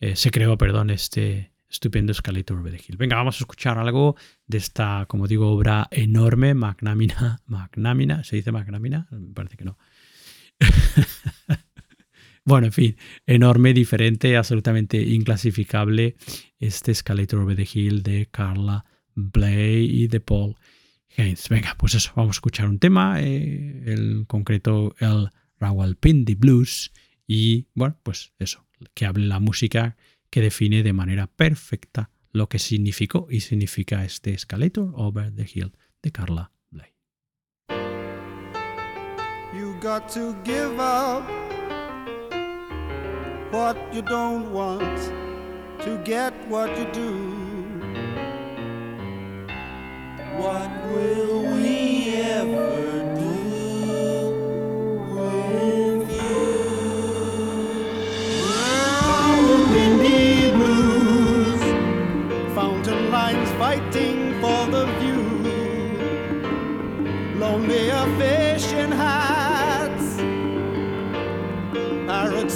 eh, 0.00 0.16
se 0.16 0.32
creó, 0.32 0.58
perdón, 0.58 0.90
este, 0.90 1.52
estupendo 1.68 2.10
Escalator 2.10 2.58
over 2.58 2.72
the 2.72 2.82
Hill. 2.84 2.96
Venga, 2.96 3.16
vamos 3.16 3.36
a 3.36 3.44
escuchar 3.44 3.78
algo 3.78 4.16
de 4.46 4.58
esta, 4.58 5.06
como 5.06 5.28
digo, 5.28 5.48
obra 5.48 5.86
enorme, 5.92 6.54
magnánima, 6.54 7.40
magnánima, 7.46 8.24
¿se 8.24 8.36
dice 8.36 8.50
magnánima? 8.50 9.06
Me 9.12 9.32
parece 9.32 9.56
que 9.56 9.64
no. 9.64 9.78
bueno, 12.44 12.66
en 12.66 12.72
fin, 12.72 12.96
enorme, 13.26 13.72
diferente, 13.72 14.36
absolutamente 14.36 15.00
inclasificable, 15.00 16.16
este 16.58 16.90
Escalator 16.90 17.40
over 17.40 17.56
the 17.56 17.68
Hill 17.72 18.02
de 18.02 18.26
Carla 18.26 18.84
Bley 19.14 20.02
y 20.02 20.08
de 20.08 20.18
Paul 20.18 20.56
Haynes. 21.16 21.48
Venga, 21.48 21.76
pues 21.78 21.94
eso, 21.94 22.10
vamos 22.16 22.30
a 22.30 22.38
escuchar 22.38 22.68
un 22.68 22.80
tema, 22.80 23.22
eh, 23.22 23.84
el 23.86 24.24
concreto 24.26 24.96
el 24.98 25.28
Rawalpindi 25.60 26.34
Blues 26.34 26.90
y 27.32 27.68
bueno, 27.74 27.96
pues 28.02 28.32
eso, 28.40 28.66
que 28.94 29.06
hable 29.06 29.26
la 29.26 29.40
música 29.40 29.96
que 30.30 30.40
define 30.40 30.82
de 30.82 30.92
manera 30.92 31.26
perfecta 31.26 32.10
lo 32.32 32.48
que 32.48 32.58
significó 32.58 33.26
y 33.30 33.40
significa 33.40 34.04
este 34.04 34.32
Escalator 34.32 34.92
Over 34.94 35.34
the 35.34 35.46
Hill 35.52 35.72
de 36.02 36.12
Carla 36.12 36.52
Bley. 36.70 36.94
You 39.52 39.74
got 39.80 40.08
to 40.14 40.36
give 40.44 40.78
up 40.78 41.24
what 43.52 43.76
you 43.92 44.02
don't 44.02 44.52
want 44.52 44.98
to 45.84 46.00
get 46.04 46.32
what 46.48 46.70
you 46.78 46.86
do. 46.92 47.40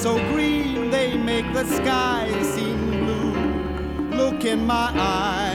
So 0.04 0.18
green 0.34 0.90
they 0.90 1.16
make 1.16 1.50
the 1.54 1.64
sky 1.64 2.28
seem 2.42 2.90
blue. 2.90 4.18
Look 4.18 4.44
in 4.44 4.66
my 4.66 4.90
eyes. 4.94 5.53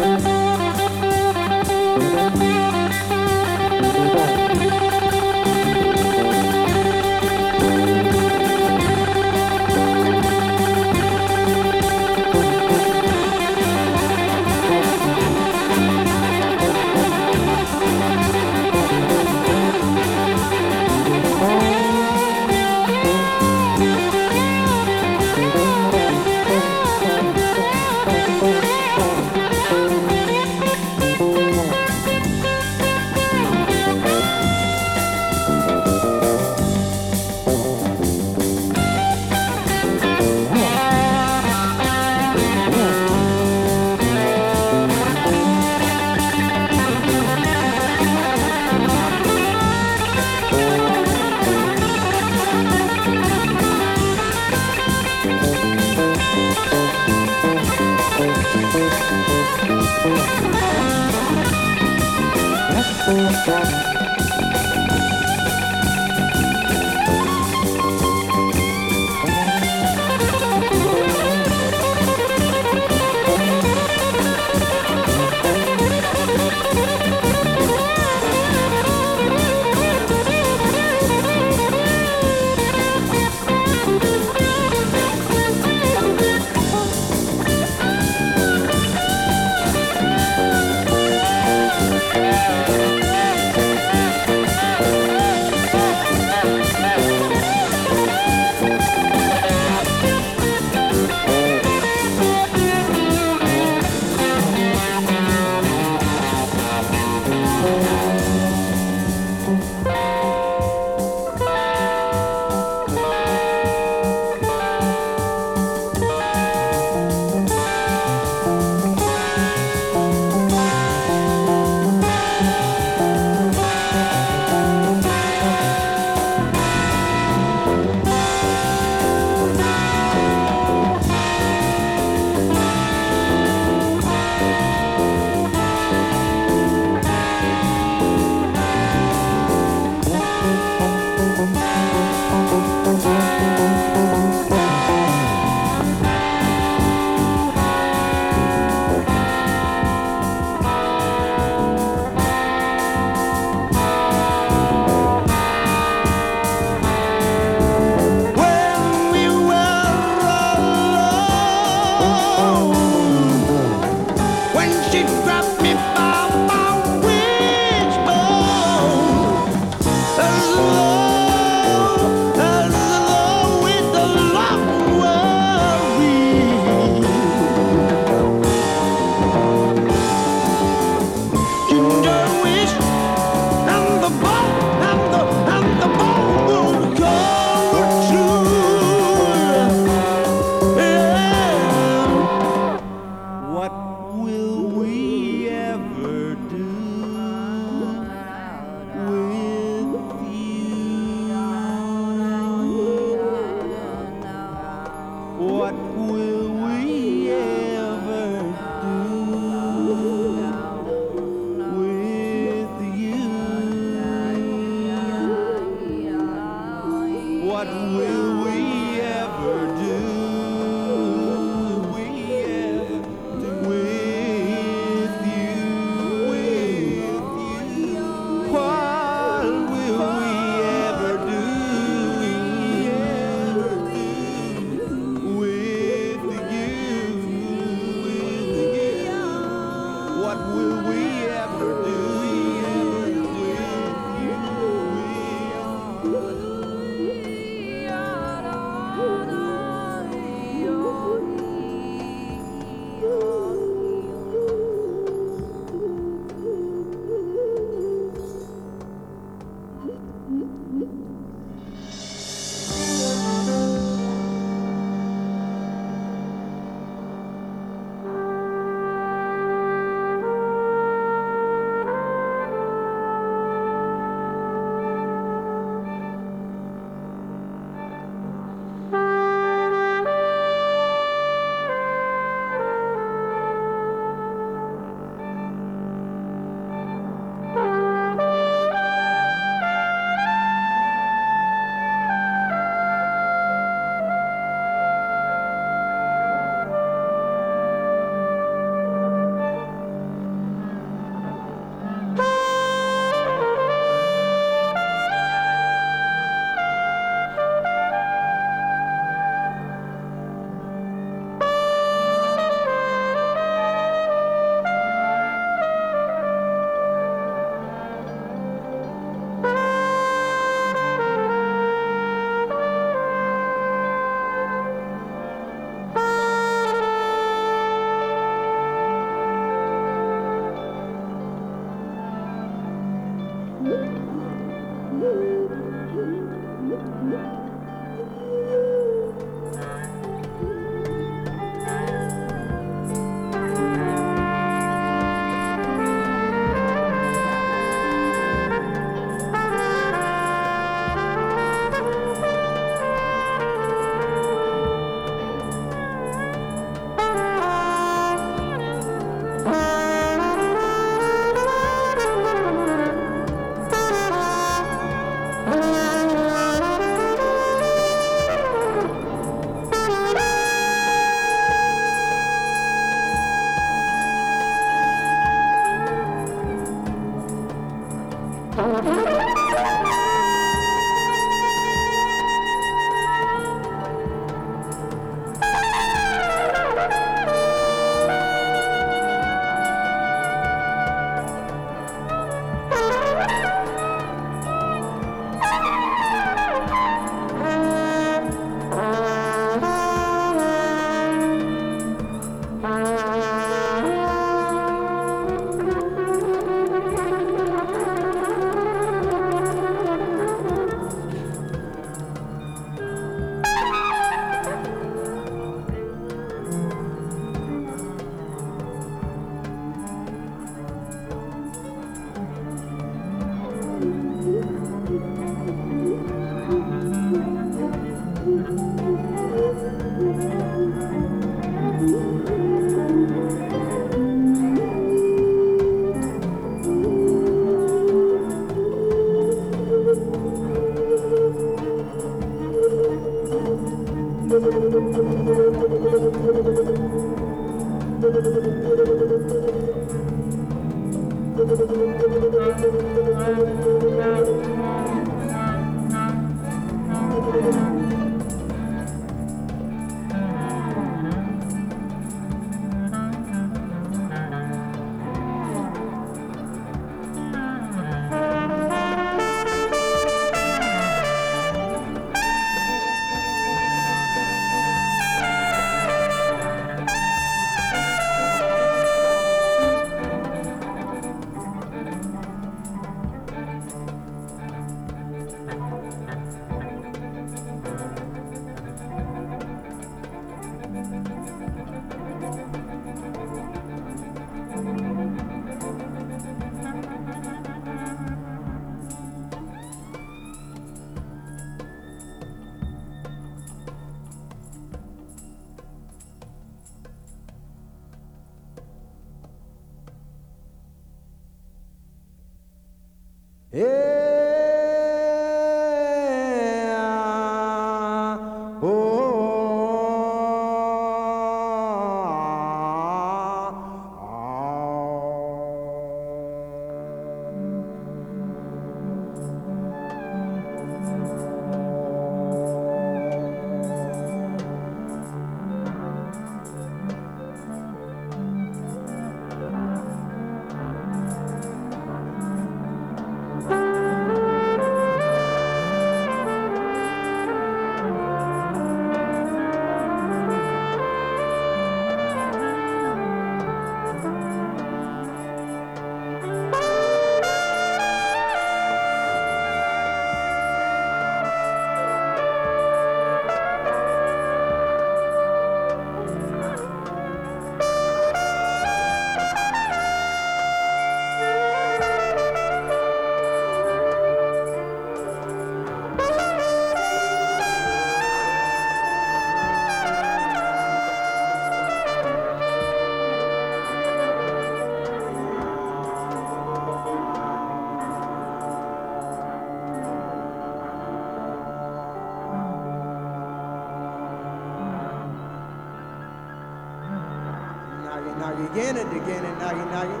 noggin, 599.44 599.68
noggin, 599.76 600.00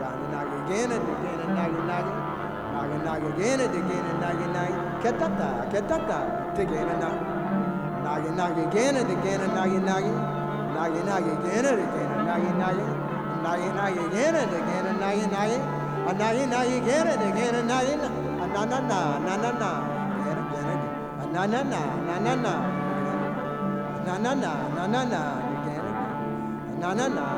down 0.00 0.16
the 0.16 0.26
noggin 0.32 0.60
again 0.64 0.90
and 0.96 1.04
again 1.12 1.38
and 1.44 1.52
noggin, 1.58 1.84
noggin, 1.92 2.16
noggin, 2.72 3.00
noggin 3.04 3.32
again 3.36 3.60
and 3.60 3.74
again 3.76 4.04
and 4.08 4.20
noggin, 4.24 4.50
noggin, 4.56 4.80
ketata, 5.04 5.48
ketata, 5.72 6.18
again 6.56 6.88
and 6.88 7.00
noggin, 7.00 7.26
noggin, 8.04 8.32
noggin 8.40 8.68
again 8.68 8.96
and 8.96 9.10
again 9.12 9.40
and 9.44 9.54
noggin, 9.54 9.84
noggin, 9.84 10.16
noggin, 10.72 11.04
noggin 11.04 11.36
again 11.36 11.64
and 11.68 11.80
again 11.84 12.08
and 12.08 12.24
noggin, 12.28 12.56
noggin, 12.56 12.88
noggin, 13.44 13.76
noggin 13.76 14.06
again 14.08 14.34
and 14.40 14.52
again 14.56 14.84
and 14.88 15.00
noggin, 15.04 15.28
noggin, 15.36 15.60
a 16.08 16.12
noggin, 16.16 16.48
noggin 16.48 16.82
again 16.82 17.06
and 17.12 17.22
again 17.28 17.54
and 17.60 17.68
noggin, 17.68 18.00
a 18.00 18.46
na 18.48 18.64
na 18.64 18.78
na 18.88 19.00
na 19.18 19.34
na 19.36 19.50
na, 19.52 19.70
na 19.70 19.82
again 20.24 20.64
na 20.64 20.82
a 21.20 21.26
na 21.28 21.44
na 21.44 21.60
na 21.62 21.80
na 22.08 22.16
na 22.24 22.34
na, 22.40 22.54
na 24.06 24.14
na 24.16 24.32
na 24.32 24.52
na 24.76 24.84
na 24.86 25.00
na, 25.04 25.22
again 25.44 25.84
again, 25.84 25.84
na 26.80 26.94
na 26.94 27.08
na. 27.08 27.37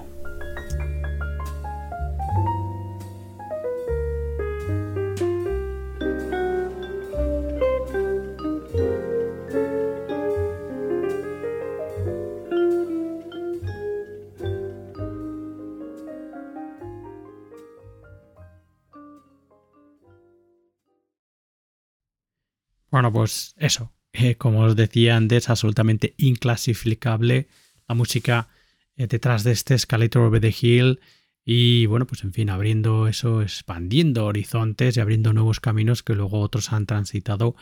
Os 24.71 24.75
decía 24.77 25.15
antes, 25.15 25.49
absolutamente 25.49 26.13
inclasificable 26.17 27.47
la 27.87 27.95
música 27.95 28.47
eh, 28.95 29.07
detrás 29.07 29.43
de 29.43 29.51
este 29.51 29.75
Escalator 29.75 30.23
over 30.23 30.41
the 30.41 30.55
Hill 30.59 30.99
y 31.43 31.85
bueno, 31.87 32.05
pues 32.05 32.23
en 32.23 32.33
fin, 32.33 32.49
abriendo 32.49 33.07
eso, 33.07 33.41
expandiendo 33.41 34.25
horizontes 34.25 34.95
y 34.95 34.99
abriendo 34.99 35.33
nuevos 35.33 35.59
caminos 35.59 36.03
que 36.03 36.13
luego 36.13 36.39
otros 36.39 36.71
han 36.71 36.85
transitado. 36.85 37.55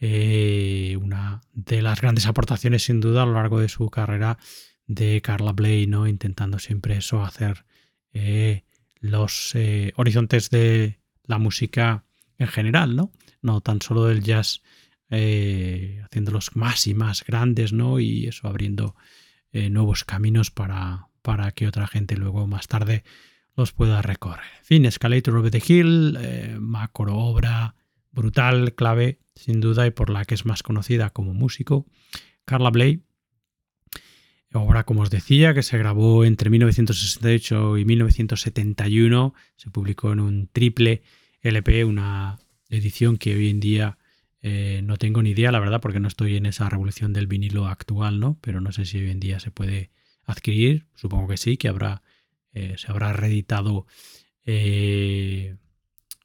Eh, 0.00 0.98
una 1.00 1.42
de 1.52 1.82
las 1.82 2.00
grandes 2.00 2.26
aportaciones 2.26 2.84
sin 2.84 3.00
duda 3.00 3.22
a 3.22 3.26
lo 3.26 3.34
largo 3.34 3.60
de 3.60 3.68
su 3.68 3.88
carrera 3.90 4.38
de 4.86 5.20
Carla 5.22 5.52
Bley, 5.52 5.86
¿no? 5.86 6.08
Intentando 6.08 6.58
siempre 6.58 6.96
eso, 6.96 7.22
hacer 7.22 7.64
los 9.00 9.54
horizontes 9.96 10.50
de 10.50 10.98
la 11.24 11.38
música 11.38 12.04
en 12.38 12.48
general, 12.48 12.96
¿no? 12.96 13.12
No 13.42 13.60
tan 13.60 13.80
solo 13.80 14.06
del 14.06 14.22
jazz 14.22 14.62
eh, 15.14 16.00
haciéndolos 16.06 16.56
más 16.56 16.86
y 16.86 16.94
más 16.94 17.22
grandes, 17.22 17.74
¿no? 17.74 18.00
Y 18.00 18.26
eso 18.26 18.48
abriendo 18.48 18.96
eh, 19.52 19.68
nuevos 19.68 20.04
caminos 20.04 20.50
para, 20.50 21.08
para 21.20 21.52
que 21.52 21.68
otra 21.68 21.86
gente 21.86 22.16
luego 22.16 22.46
más 22.46 22.66
tarde 22.66 23.04
los 23.54 23.72
pueda 23.72 24.00
recorrer. 24.00 24.46
En 24.60 24.64
fin, 24.64 24.84
Escalator 24.86 25.36
over 25.36 25.50
the 25.50 25.62
Hill, 25.64 26.16
eh, 26.18 26.56
macro 26.58 27.18
obra 27.18 27.74
brutal, 28.10 28.74
clave, 28.74 29.18
sin 29.34 29.60
duda, 29.60 29.86
y 29.86 29.90
por 29.90 30.08
la 30.08 30.24
que 30.24 30.34
es 30.34 30.46
más 30.46 30.62
conocida 30.62 31.10
como 31.10 31.34
músico. 31.34 31.86
Carla 32.46 32.70
Bley, 32.70 33.02
obra, 34.54 34.84
como 34.84 35.02
os 35.02 35.10
decía, 35.10 35.52
que 35.52 35.62
se 35.62 35.76
grabó 35.76 36.24
entre 36.24 36.48
1968 36.48 37.76
y 37.76 37.84
1971, 37.84 39.34
se 39.56 39.70
publicó 39.70 40.12
en 40.12 40.20
un 40.20 40.48
triple 40.50 41.02
LP, 41.42 41.84
una 41.84 42.38
edición 42.70 43.18
que 43.18 43.34
hoy 43.34 43.50
en 43.50 43.60
día 43.60 43.98
eh, 44.42 44.80
no 44.82 44.96
tengo 44.96 45.22
ni 45.22 45.30
idea, 45.30 45.52
la 45.52 45.60
verdad, 45.60 45.80
porque 45.80 46.00
no 46.00 46.08
estoy 46.08 46.36
en 46.36 46.46
esa 46.46 46.68
revolución 46.68 47.12
del 47.12 47.28
vinilo 47.28 47.66
actual, 47.66 48.18
¿no? 48.18 48.38
Pero 48.40 48.60
no 48.60 48.72
sé 48.72 48.84
si 48.84 48.98
hoy 48.98 49.10
en 49.10 49.20
día 49.20 49.38
se 49.38 49.52
puede 49.52 49.90
adquirir. 50.24 50.86
Supongo 50.96 51.28
que 51.28 51.36
sí, 51.36 51.56
que 51.56 51.68
habrá, 51.68 52.02
eh, 52.52 52.74
se 52.76 52.90
habrá 52.90 53.12
reeditado 53.12 53.86
eh, 54.44 55.56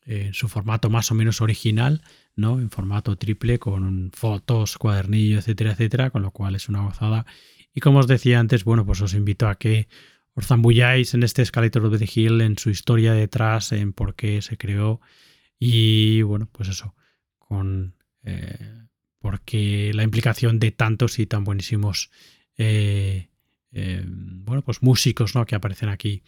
en 0.06 0.34
su 0.34 0.48
formato 0.50 0.90
más 0.90 1.12
o 1.12 1.16
menos 1.16 1.42
original, 1.42 2.02
¿no? 2.36 2.60
En 2.60 2.72
formato 2.72 3.16
triple, 3.18 3.60
con 3.60 4.12
fotos, 4.14 4.80
cuadernillo, 4.80 5.38
etcétera, 5.38 5.74
etcétera, 5.74 6.10
con 6.10 6.24
lo 6.24 6.32
cual 6.32 6.56
es 6.56 6.70
una 6.70 6.82
gozada. 6.82 7.26
Y 7.74 7.82
como 7.82 8.00
os 8.00 8.08
decía 8.08 8.40
antes, 8.40 8.64
bueno, 8.64 8.84
pues 8.84 9.00
os 9.02 9.14
invito 9.14 9.48
a 9.48 9.56
que 9.56 9.88
os 10.34 10.48
zambulláis 10.48 11.14
en 11.14 11.22
este 11.22 11.44
Escalator 11.44 11.86
of 11.86 12.00
the 12.00 12.10
Hill, 12.12 12.42
en 12.42 12.58
su 12.58 12.72
historia 12.72 13.14
detrás, 13.14 13.72
en 13.72 13.94
por 13.94 14.16
qué 14.16 14.42
se 14.42 14.58
creó. 14.58 15.02
Y 15.60 16.24
bueno, 16.24 16.50
pues 16.52 16.70
eso, 16.70 16.96
con 17.38 17.97
eh, 18.28 18.58
porque 19.20 19.92
la 19.94 20.04
implicación 20.04 20.60
de 20.60 20.72
tantos 20.72 21.18
y 21.18 21.26
tan 21.26 21.46
buenísimos 21.46 22.12
eh, 22.58 23.30
eh, 23.72 24.04
bueno, 24.06 24.64
pues 24.64 24.82
músicos 24.84 25.34
¿no? 25.34 25.46
que 25.46 25.56
aparecen 25.56 25.88
aquí 25.88 26.24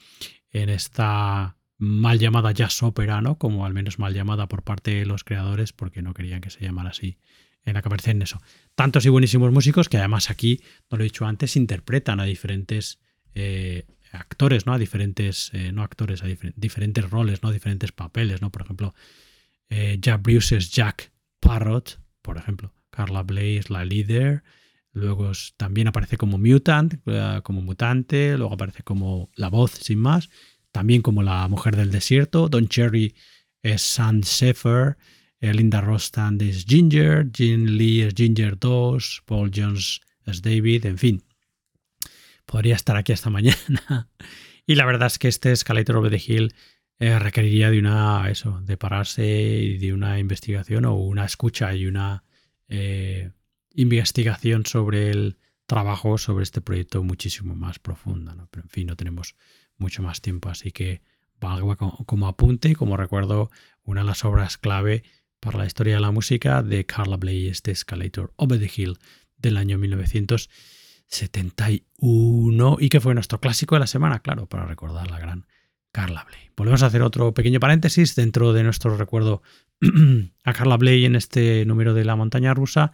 en 0.52 0.70
esta 0.70 1.58
mal 1.78 2.20
llamada 2.20 2.52
jazz 2.54 2.82
ópera, 2.84 3.22
como 3.38 3.66
al 3.66 3.74
menos 3.74 4.00
mal 4.00 4.14
llamada 4.14 4.48
por 4.48 4.64
parte 4.64 4.92
de 4.92 5.06
los 5.06 5.26
creadores, 5.26 5.74
porque 5.74 6.02
no 6.02 6.14
querían 6.14 6.40
que 6.40 6.50
se 6.50 6.62
llamara 6.62 6.92
así, 6.92 7.18
en 7.66 7.74
la 7.74 7.82
que 7.82 7.90
aparecen 7.90 8.22
eso. 8.22 8.42
Tantos 8.76 9.06
y 9.06 9.10
buenísimos 9.10 9.52
músicos 9.52 9.90
que 9.90 9.98
además 9.98 10.30
aquí, 10.30 10.62
no 10.90 10.98
lo 10.98 11.04
he 11.04 11.06
dicho 11.06 11.26
antes, 11.26 11.56
interpretan 11.56 12.20
a 12.20 12.26
diferentes 12.26 13.00
actores, 14.12 14.66
¿no? 14.66 14.74
A 14.74 14.78
diferentes, 14.78 15.52
no 15.72 15.84
actores, 15.84 16.24
a 16.24 16.28
diferentes 16.28 17.10
roles, 17.10 17.44
¿no? 17.44 17.52
Diferentes 17.52 17.94
papeles, 17.94 18.42
¿no? 18.42 18.52
Por 18.52 18.64
ejemplo, 18.64 18.94
Jack 19.70 20.22
Bruce 20.22 20.58
es 20.58 20.72
Jack 20.72 21.14
Parrot, 21.40 22.00
por 22.22 22.38
ejemplo. 22.38 22.74
Carla 22.90 23.24
Bley 23.24 23.58
es 23.58 23.70
la 23.70 23.86
líder, 23.86 24.44
luego 24.92 25.32
también 25.58 25.88
aparece 25.88 26.18
como 26.18 26.38
mutant, 26.38 26.96
eh, 27.06 27.40
como 27.44 27.62
mutante, 27.62 28.38
luego 28.38 28.54
aparece 28.54 28.84
como 28.84 29.30
la 29.36 29.50
voz 29.50 29.72
sin 29.72 30.00
más, 30.00 30.30
también 30.72 31.02
como 31.02 31.24
la 31.24 31.48
mujer 31.48 31.76
del 31.76 31.92
desierto, 31.92 32.50
Don 32.50 32.68
Cherry 32.68 33.16
es 33.62 33.82
Sam 33.82 34.22
Sheffer, 34.22 34.98
eh, 35.40 35.54
Linda 35.54 35.82
Rostand 35.82 36.42
es 36.42 36.66
Ginger, 36.66 37.32
Jean 37.32 37.78
Lee 37.78 38.02
es 38.02 38.14
Ginger 38.14 38.58
2, 38.60 39.24
Paul 39.26 39.52
Jones 39.56 40.02
es 40.26 40.42
David, 40.42 40.86
en 40.86 40.98
fin. 40.98 41.24
Podría 42.46 42.76
estar 42.76 42.98
aquí 42.98 43.14
hasta 43.14 43.30
mañana. 43.30 44.10
y 44.66 44.76
la 44.76 44.86
verdad 44.86 45.08
es 45.08 45.20
que 45.20 45.28
este 45.28 45.52
Escalator 45.52 45.98
of 45.98 46.10
the 46.10 46.22
Hill 46.26 46.54
eh, 47.00 47.18
requeriría 47.18 47.72
de 47.72 47.80
una, 47.80 48.30
eso, 48.30 48.60
de 48.62 48.76
pararse 48.76 49.26
y 49.26 49.78
de 49.78 49.94
una 49.94 50.20
investigación 50.20 50.84
o 50.86 50.96
una 50.96 51.26
escucha 51.26 51.74
y 51.74 51.88
una 51.88 52.24
eh, 52.68 53.32
investigación 53.74 54.66
sobre 54.66 55.10
el 55.10 55.38
trabajo 55.66 56.18
sobre 56.18 56.44
este 56.44 56.60
proyecto 56.60 57.02
muchísimo 57.04 57.56
más 57.56 57.80
profunda. 57.80 58.36
¿no? 58.36 58.50
Pero 58.52 58.64
en 58.64 58.70
fin, 58.70 58.88
no 58.88 58.98
tenemos 58.98 59.36
mucho 59.78 60.04
más 60.04 60.20
tiempo, 60.20 60.50
así 60.50 60.72
que 60.72 61.02
valga 61.40 61.78
como 62.06 62.28
apunte 62.28 62.70
y 62.70 62.76
como 62.76 62.98
recuerdo 62.98 63.50
una 63.84 64.02
de 64.02 64.08
las 64.08 64.26
obras 64.26 64.58
clave 64.58 65.04
para 65.40 65.60
la 65.60 65.66
historia 65.66 65.96
de 65.96 66.02
la 66.02 66.12
música 66.12 66.62
de 66.64 66.86
Carla 66.86 67.16
Bley, 67.16 67.48
este 67.48 67.72
Escalator 67.72 68.34
Over 68.36 68.60
the 68.60 68.70
Hill 68.76 69.00
del 69.38 69.56
año 69.56 69.78
1971 69.78 72.78
y 72.80 72.90
que 72.90 73.00
fue 73.00 73.14
nuestro 73.14 73.40
clásico 73.40 73.76
de 73.76 73.80
la 73.80 73.88
semana, 73.88 74.20
claro, 74.20 74.48
para 74.48 74.66
recordar 74.66 75.10
la 75.10 75.20
gran 75.20 75.48
Carla 75.92 76.26
Bley. 76.28 76.52
Volvemos 76.56 76.84
a 76.84 76.88
hacer 76.88 77.02
otro 77.02 77.34
pequeño 77.34 77.60
paréntesis 77.60 78.16
dentro 78.16 78.54
de 78.54 78.64
nuestro 78.64 78.96
recuerdo 78.98 79.42
a 80.44 80.54
Carla 80.54 80.78
Bley 80.78 81.06
en 81.06 81.16
este 81.16 81.66
número 81.66 81.94
de 81.94 82.06
la 82.06 82.16
montaña 82.16 82.54
rusa 82.54 82.92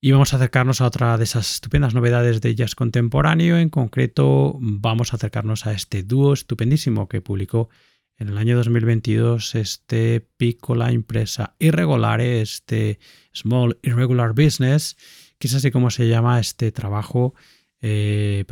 y 0.00 0.10
vamos 0.10 0.32
a 0.32 0.36
acercarnos 0.36 0.80
a 0.80 0.86
otra 0.86 1.16
de 1.16 1.24
esas 1.24 1.54
estupendas 1.54 1.94
novedades 1.94 2.40
de 2.40 2.54
jazz 2.54 2.74
contemporáneo. 2.74 3.56
En 3.56 3.70
concreto, 3.70 4.56
vamos 4.60 5.12
a 5.12 5.16
acercarnos 5.16 5.66
a 5.66 5.72
este 5.72 6.02
dúo 6.02 6.34
estupendísimo 6.34 7.08
que 7.08 7.22
publicó 7.22 7.70
en 8.18 8.28
el 8.28 8.38
año 8.38 8.56
2022 8.56 9.54
este 9.54 10.20
Piccola 10.36 10.92
Impresa 10.92 11.56
Irregolare, 11.58 12.42
este 12.42 12.98
Small 13.32 13.78
Irregular 13.82 14.34
Business, 14.34 14.96
que 15.38 15.48
es 15.48 15.54
así 15.54 15.70
como 15.70 15.90
se 15.90 16.06
llama 16.06 16.38
este 16.38 16.70
trabajo 16.70 17.34
eh, 17.80 18.44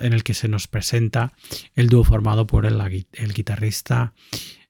en 0.00 0.12
el 0.12 0.22
que 0.22 0.34
se 0.34 0.48
nos 0.48 0.68
presenta 0.68 1.32
el 1.74 1.88
dúo 1.88 2.04
formado 2.04 2.46
por 2.46 2.66
el, 2.66 2.78
guitarrista 3.34 4.14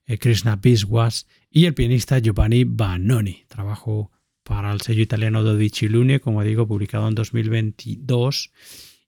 eh, 0.06 0.18
Krishna 0.18 0.56
Biswas 0.56 1.26
y 1.50 1.66
el 1.66 1.74
pianista 1.74 2.18
Giovanni 2.18 2.64
Banoni. 2.64 3.44
Trabajo 3.48 4.10
para 4.42 4.72
el 4.72 4.80
sello 4.80 5.02
italiano 5.02 5.42
Dodici 5.42 5.88
Lune, 5.88 6.20
como 6.20 6.42
digo, 6.42 6.66
publicado 6.66 7.08
en 7.08 7.14
2022 7.14 8.50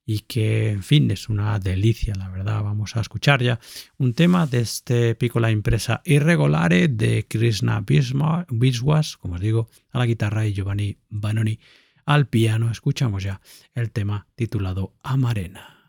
y 0.05 0.21
que, 0.21 0.71
en 0.71 0.83
fin, 0.83 1.11
es 1.11 1.29
una 1.29 1.59
delicia, 1.59 2.15
la 2.15 2.29
verdad. 2.29 2.63
Vamos 2.63 2.97
a 2.97 3.01
escuchar 3.01 3.43
ya 3.43 3.61
un 3.99 4.15
tema 4.15 4.47
de 4.47 4.61
este 4.61 5.15
Piccola 5.15 5.51
Impresa 5.51 6.03
Irregolare 6.05 6.89
de 6.89 7.27
Krishna 7.27 7.85
Biswas, 7.85 9.17
como 9.17 9.35
os 9.35 9.41
digo, 9.41 9.69
a 9.91 9.99
la 9.99 10.07
guitarra 10.07 10.47
y 10.47 10.53
Giovanni 10.53 10.99
Banoni 11.09 11.59
al 12.05 12.27
piano. 12.27 12.71
Escuchamos 12.71 13.23
ya 13.23 13.41
el 13.75 13.91
tema 13.91 14.27
titulado 14.35 14.95
Amarena. 15.03 15.82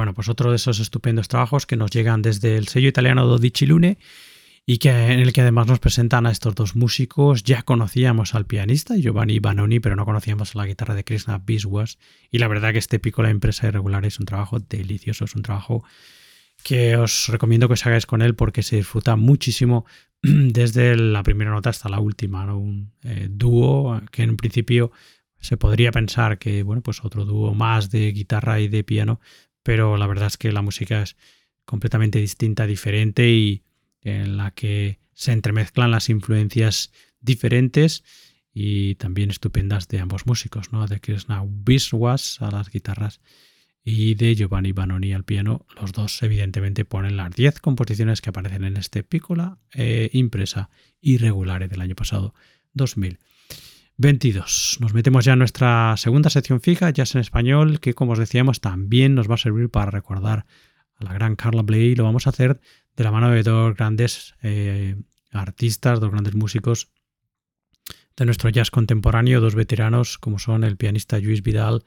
Bueno, 0.00 0.14
pues 0.14 0.30
otro 0.30 0.48
de 0.48 0.56
esos 0.56 0.80
estupendos 0.80 1.28
trabajos 1.28 1.66
que 1.66 1.76
nos 1.76 1.90
llegan 1.90 2.22
desde 2.22 2.56
el 2.56 2.68
sello 2.68 2.88
italiano 2.88 3.26
Dodici 3.26 3.66
Lune 3.66 3.98
y 4.64 4.78
que, 4.78 4.88
en 4.88 5.20
el 5.20 5.34
que 5.34 5.42
además 5.42 5.66
nos 5.66 5.78
presentan 5.78 6.24
a 6.24 6.30
estos 6.30 6.54
dos 6.54 6.74
músicos. 6.74 7.42
Ya 7.42 7.62
conocíamos 7.64 8.34
al 8.34 8.46
pianista 8.46 8.96
Giovanni 8.96 9.40
Banoni, 9.40 9.78
pero 9.78 9.96
no 9.96 10.06
conocíamos 10.06 10.54
a 10.54 10.58
la 10.60 10.66
guitarra 10.66 10.94
de 10.94 11.04
Krishna 11.04 11.36
Biswas. 11.36 11.98
Y 12.30 12.38
la 12.38 12.48
verdad 12.48 12.72
que 12.72 12.78
este 12.78 12.98
pico 12.98 13.22
la 13.22 13.28
impresa 13.28 13.68
irregular 13.68 14.06
es 14.06 14.18
un 14.18 14.24
trabajo 14.24 14.58
delicioso, 14.58 15.26
es 15.26 15.34
un 15.34 15.42
trabajo 15.42 15.84
que 16.64 16.96
os 16.96 17.28
recomiendo 17.28 17.68
que 17.68 17.74
os 17.74 17.84
hagáis 17.84 18.06
con 18.06 18.22
él 18.22 18.34
porque 18.34 18.62
se 18.62 18.76
disfruta 18.76 19.16
muchísimo 19.16 19.84
desde 20.22 20.96
la 20.96 21.22
primera 21.22 21.50
nota 21.50 21.68
hasta 21.68 21.90
la 21.90 22.00
última. 22.00 22.54
Un 22.54 22.90
eh, 23.04 23.28
dúo 23.30 24.00
que 24.10 24.22
en 24.22 24.38
principio 24.38 24.92
se 25.40 25.58
podría 25.58 25.90
pensar 25.90 26.38
que, 26.38 26.62
bueno, 26.62 26.80
pues 26.80 27.04
otro 27.04 27.26
dúo 27.26 27.52
más 27.54 27.90
de 27.90 28.12
guitarra 28.12 28.60
y 28.60 28.68
de 28.68 28.82
piano, 28.82 29.20
pero 29.62 29.96
la 29.96 30.06
verdad 30.06 30.28
es 30.28 30.36
que 30.36 30.52
la 30.52 30.62
música 30.62 31.02
es 31.02 31.16
completamente 31.64 32.18
distinta, 32.18 32.66
diferente 32.66 33.30
y 33.30 33.62
en 34.02 34.36
la 34.36 34.50
que 34.52 34.98
se 35.12 35.32
entremezclan 35.32 35.90
las 35.90 36.08
influencias 36.08 36.92
diferentes 37.20 38.02
y 38.52 38.96
también 38.96 39.30
estupendas 39.30 39.88
de 39.88 40.00
ambos 40.00 40.26
músicos, 40.26 40.72
¿no? 40.72 40.86
de 40.86 41.00
Krishna 41.00 41.44
Biswas 41.46 42.40
a 42.42 42.50
las 42.50 42.70
guitarras 42.70 43.20
y 43.84 44.14
de 44.14 44.34
Giovanni 44.34 44.72
Banoni 44.72 45.12
al 45.12 45.24
piano. 45.24 45.66
Los 45.80 45.92
dos 45.92 46.22
evidentemente 46.22 46.84
ponen 46.84 47.16
las 47.16 47.34
10 47.34 47.60
composiciones 47.60 48.20
que 48.20 48.30
aparecen 48.30 48.64
en 48.64 48.76
este 48.76 49.02
Piccola 49.02 49.58
eh, 49.74 50.10
impresa 50.12 50.70
irregular 51.00 51.68
del 51.68 51.80
año 51.80 51.94
pasado, 51.94 52.34
2000. 52.72 53.18
22. 53.96 54.78
Nos 54.80 54.94
metemos 54.94 55.24
ya 55.24 55.34
en 55.34 55.38
nuestra 55.40 55.96
segunda 55.96 56.30
sección 56.30 56.60
fija, 56.60 56.90
Jazz 56.90 57.14
en 57.14 57.20
Español, 57.20 57.80
que 57.80 57.94
como 57.94 58.12
os 58.12 58.18
decíamos 58.18 58.60
también 58.60 59.14
nos 59.14 59.30
va 59.30 59.34
a 59.34 59.38
servir 59.38 59.70
para 59.70 59.90
recordar 59.90 60.46
a 60.96 61.04
la 61.04 61.12
gran 61.12 61.36
Carla 61.36 61.62
Bley. 61.62 61.94
Lo 61.94 62.04
vamos 62.04 62.26
a 62.26 62.30
hacer 62.30 62.60
de 62.96 63.04
la 63.04 63.10
mano 63.10 63.30
de 63.30 63.42
dos 63.42 63.76
grandes 63.76 64.34
eh, 64.42 64.96
artistas, 65.32 66.00
dos 66.00 66.10
grandes 66.10 66.34
músicos 66.34 66.90
de 68.16 68.26
nuestro 68.26 68.50
jazz 68.50 68.70
contemporáneo, 68.70 69.40
dos 69.40 69.54
veteranos 69.54 70.18
como 70.18 70.38
son 70.38 70.64
el 70.64 70.76
pianista 70.76 71.18
Luis 71.18 71.42
Vidal 71.42 71.84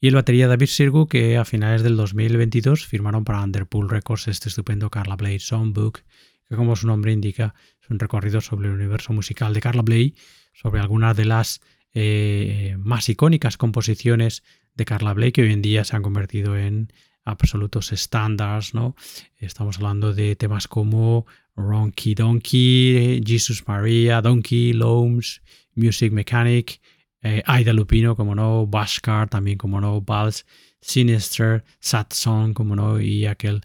y 0.00 0.08
el 0.08 0.14
batería 0.14 0.48
David 0.48 0.66
Sirgu, 0.66 1.08
que 1.08 1.36
a 1.36 1.44
finales 1.44 1.82
del 1.82 1.96
2022 1.96 2.86
firmaron 2.86 3.24
para 3.24 3.42
Underpool 3.42 3.88
Records 3.88 4.28
este 4.28 4.48
estupendo 4.48 4.90
Carla 4.90 5.16
Bley 5.16 5.38
Songbook, 5.38 6.00
que 6.48 6.56
como 6.56 6.76
su 6.76 6.86
nombre 6.86 7.12
indica 7.12 7.54
es 7.82 7.90
un 7.90 7.98
recorrido 7.98 8.40
sobre 8.40 8.68
el 8.68 8.74
universo 8.74 9.12
musical 9.12 9.54
de 9.54 9.60
Carla 9.60 9.82
Bley 9.82 10.14
sobre 10.54 10.80
algunas 10.80 11.16
de 11.16 11.26
las 11.26 11.60
eh, 11.92 12.76
más 12.78 13.08
icónicas 13.08 13.58
composiciones 13.58 14.42
de 14.74 14.84
Carla 14.86 15.12
Blake 15.12 15.32
que 15.32 15.42
hoy 15.42 15.52
en 15.52 15.62
día 15.62 15.84
se 15.84 15.94
han 15.94 16.02
convertido 16.02 16.56
en 16.56 16.92
absolutos 17.24 17.92
estándares, 17.92 18.74
¿no? 18.74 18.96
Estamos 19.38 19.76
hablando 19.76 20.14
de 20.14 20.36
temas 20.36 20.68
como 20.68 21.26
Ronky 21.56 22.14
Donkey, 22.14 23.22
Jesus 23.24 23.66
Maria, 23.66 24.20
Donkey, 24.20 24.72
Loams, 24.72 25.42
Music 25.74 26.12
Mechanic, 26.12 26.80
eh, 27.22 27.42
Aida 27.46 27.72
Lupino, 27.72 28.16
como 28.16 28.34
no, 28.34 28.66
Bashkar, 28.66 29.28
también 29.28 29.56
como 29.56 29.80
no, 29.80 30.00
Vals, 30.00 30.44
Sinister, 30.80 31.64
Sad 31.80 32.08
Song, 32.10 32.52
como 32.52 32.76
no, 32.76 33.00
y 33.00 33.26
aquel 33.26 33.62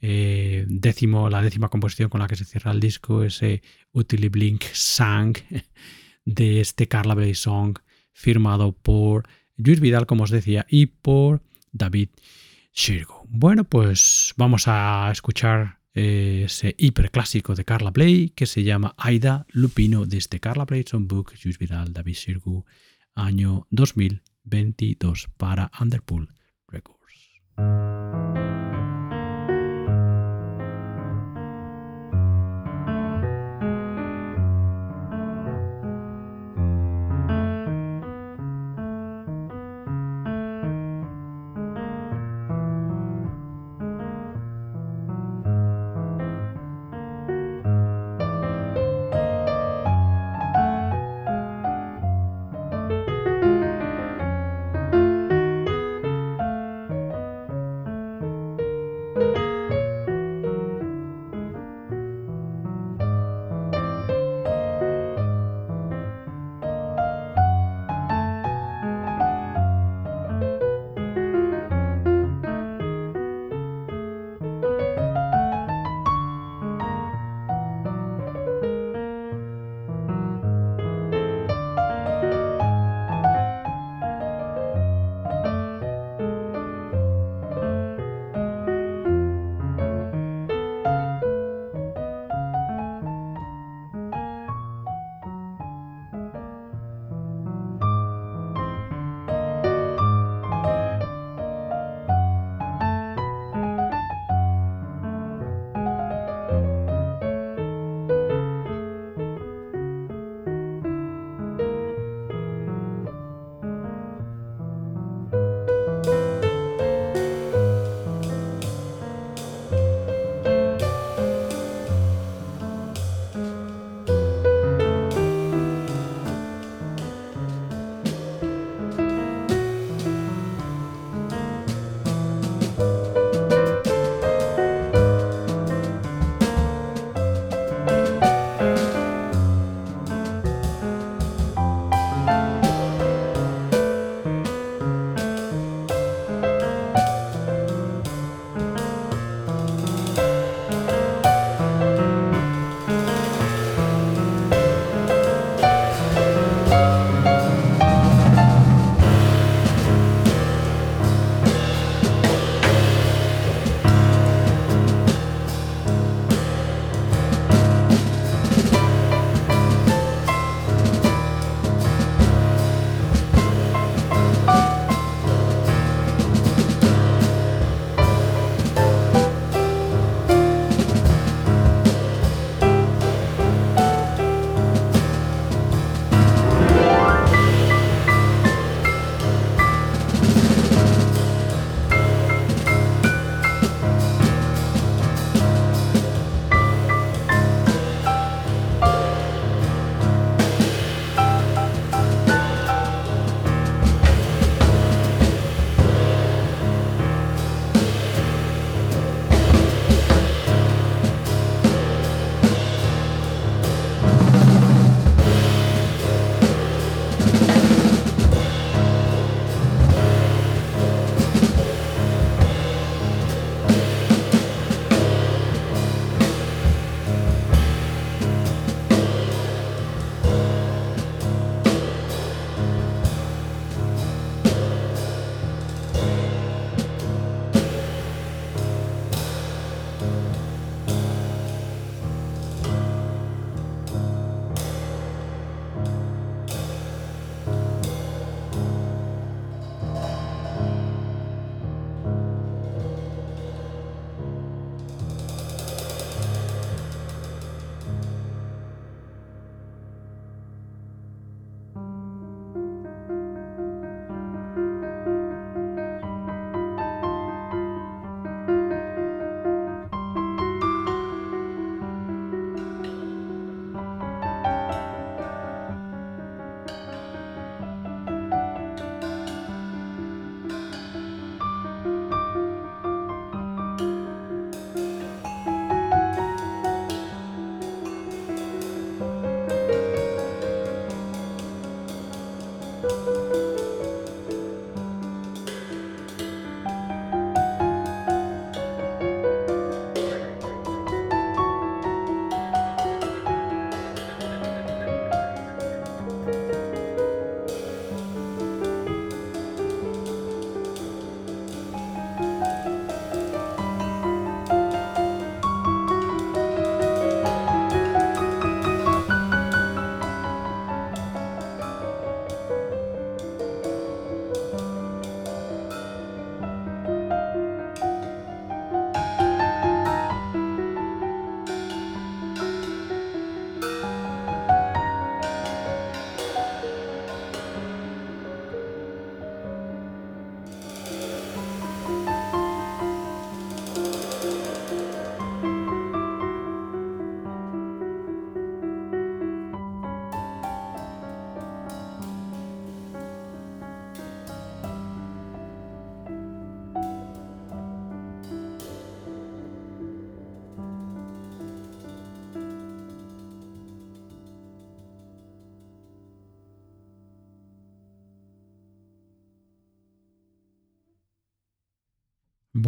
eh, 0.00 0.64
décimo, 0.68 1.28
la 1.28 1.42
décima 1.42 1.68
composición 1.68 2.08
con 2.08 2.20
la 2.20 2.28
que 2.28 2.36
se 2.36 2.44
cierra 2.44 2.70
el 2.70 2.80
disco, 2.80 3.24
ese 3.24 3.62
Utili 3.92 4.28
Blink 4.28 4.62
Sang, 4.72 5.34
de 6.24 6.60
este 6.60 6.88
Carla 6.88 7.14
Bley 7.14 7.34
Song 7.34 7.78
firmado 8.12 8.72
por 8.72 9.28
Luis 9.56 9.80
Vidal, 9.80 10.06
como 10.06 10.24
os 10.24 10.30
decía, 10.30 10.66
y 10.68 10.86
por 10.86 11.42
David 11.72 12.08
Shirgo. 12.72 13.24
Bueno, 13.28 13.64
pues 13.64 14.34
vamos 14.36 14.64
a 14.66 15.08
escuchar 15.12 15.80
eh, 15.94 16.42
ese 16.46 16.74
hiperclásico 16.78 17.54
de 17.54 17.64
Carla 17.64 17.90
Bley 17.90 18.30
que 18.30 18.46
se 18.46 18.62
llama 18.62 18.94
Aida 18.96 19.46
Lupino 19.50 20.06
de 20.06 20.18
este 20.18 20.40
Carla 20.40 20.64
Bley 20.64 20.84
Songbook, 20.86 21.34
Luis 21.44 21.58
Vidal, 21.58 21.92
David 21.92 22.14
Shirgu, 22.14 22.64
año 23.14 23.66
2022 23.70 25.28
para 25.36 25.70
Underpool 25.80 26.28
Records. 26.68 27.00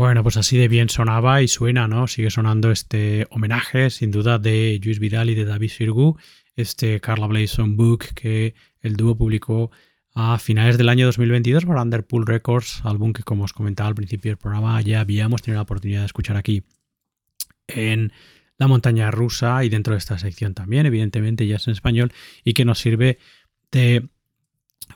Bueno, 0.03 0.25
pues 0.25 0.37
así 0.37 0.59
de 0.59 0.67
bien 0.67 0.89
sonaba 0.89 1.43
y 1.43 1.47
suena, 1.47 1.87
¿no? 1.87 2.09
Sigue 2.09 2.29
sonando 2.29 2.73
este 2.73 3.29
homenaje, 3.31 3.89
sin 3.89 4.11
duda, 4.11 4.41
de 4.41 4.81
Luis 4.83 4.99
Vidal 4.99 5.31
y 5.31 5.37
de 5.37 5.45
David 5.45 5.71
Sirgu, 5.71 6.19
este 6.57 6.99
Carla 6.99 7.29
Blazon 7.29 7.77
Book 7.77 8.07
que 8.13 8.57
el 8.81 8.97
dúo 8.97 9.17
publicó 9.17 9.71
a 10.13 10.41
finales 10.41 10.77
del 10.77 10.89
año 10.89 11.07
2022 11.07 11.67
para 11.67 11.83
Underpool 11.83 12.27
Records, 12.27 12.81
álbum 12.85 13.13
que, 13.13 13.23
como 13.23 13.45
os 13.45 13.53
comentaba 13.53 13.91
al 13.91 13.95
principio 13.95 14.33
del 14.33 14.39
programa, 14.39 14.81
ya 14.81 14.99
habíamos 14.99 15.41
tenido 15.41 15.59
la 15.59 15.63
oportunidad 15.63 16.01
de 16.01 16.07
escuchar 16.07 16.37
aquí 16.37 16.65
en 17.69 18.13
la 18.59 18.67
montaña 18.67 19.09
rusa 19.13 19.65
y 19.65 19.69
dentro 19.69 19.93
de 19.93 19.99
esta 19.99 20.19
sección 20.19 20.53
también, 20.53 20.85
evidentemente, 20.85 21.47
ya 21.47 21.57
es 21.57 21.69
en 21.69 21.75
español 21.75 22.13
y 22.43 22.55
que 22.55 22.65
nos 22.65 22.81
sirve 22.81 23.19
de, 23.71 24.09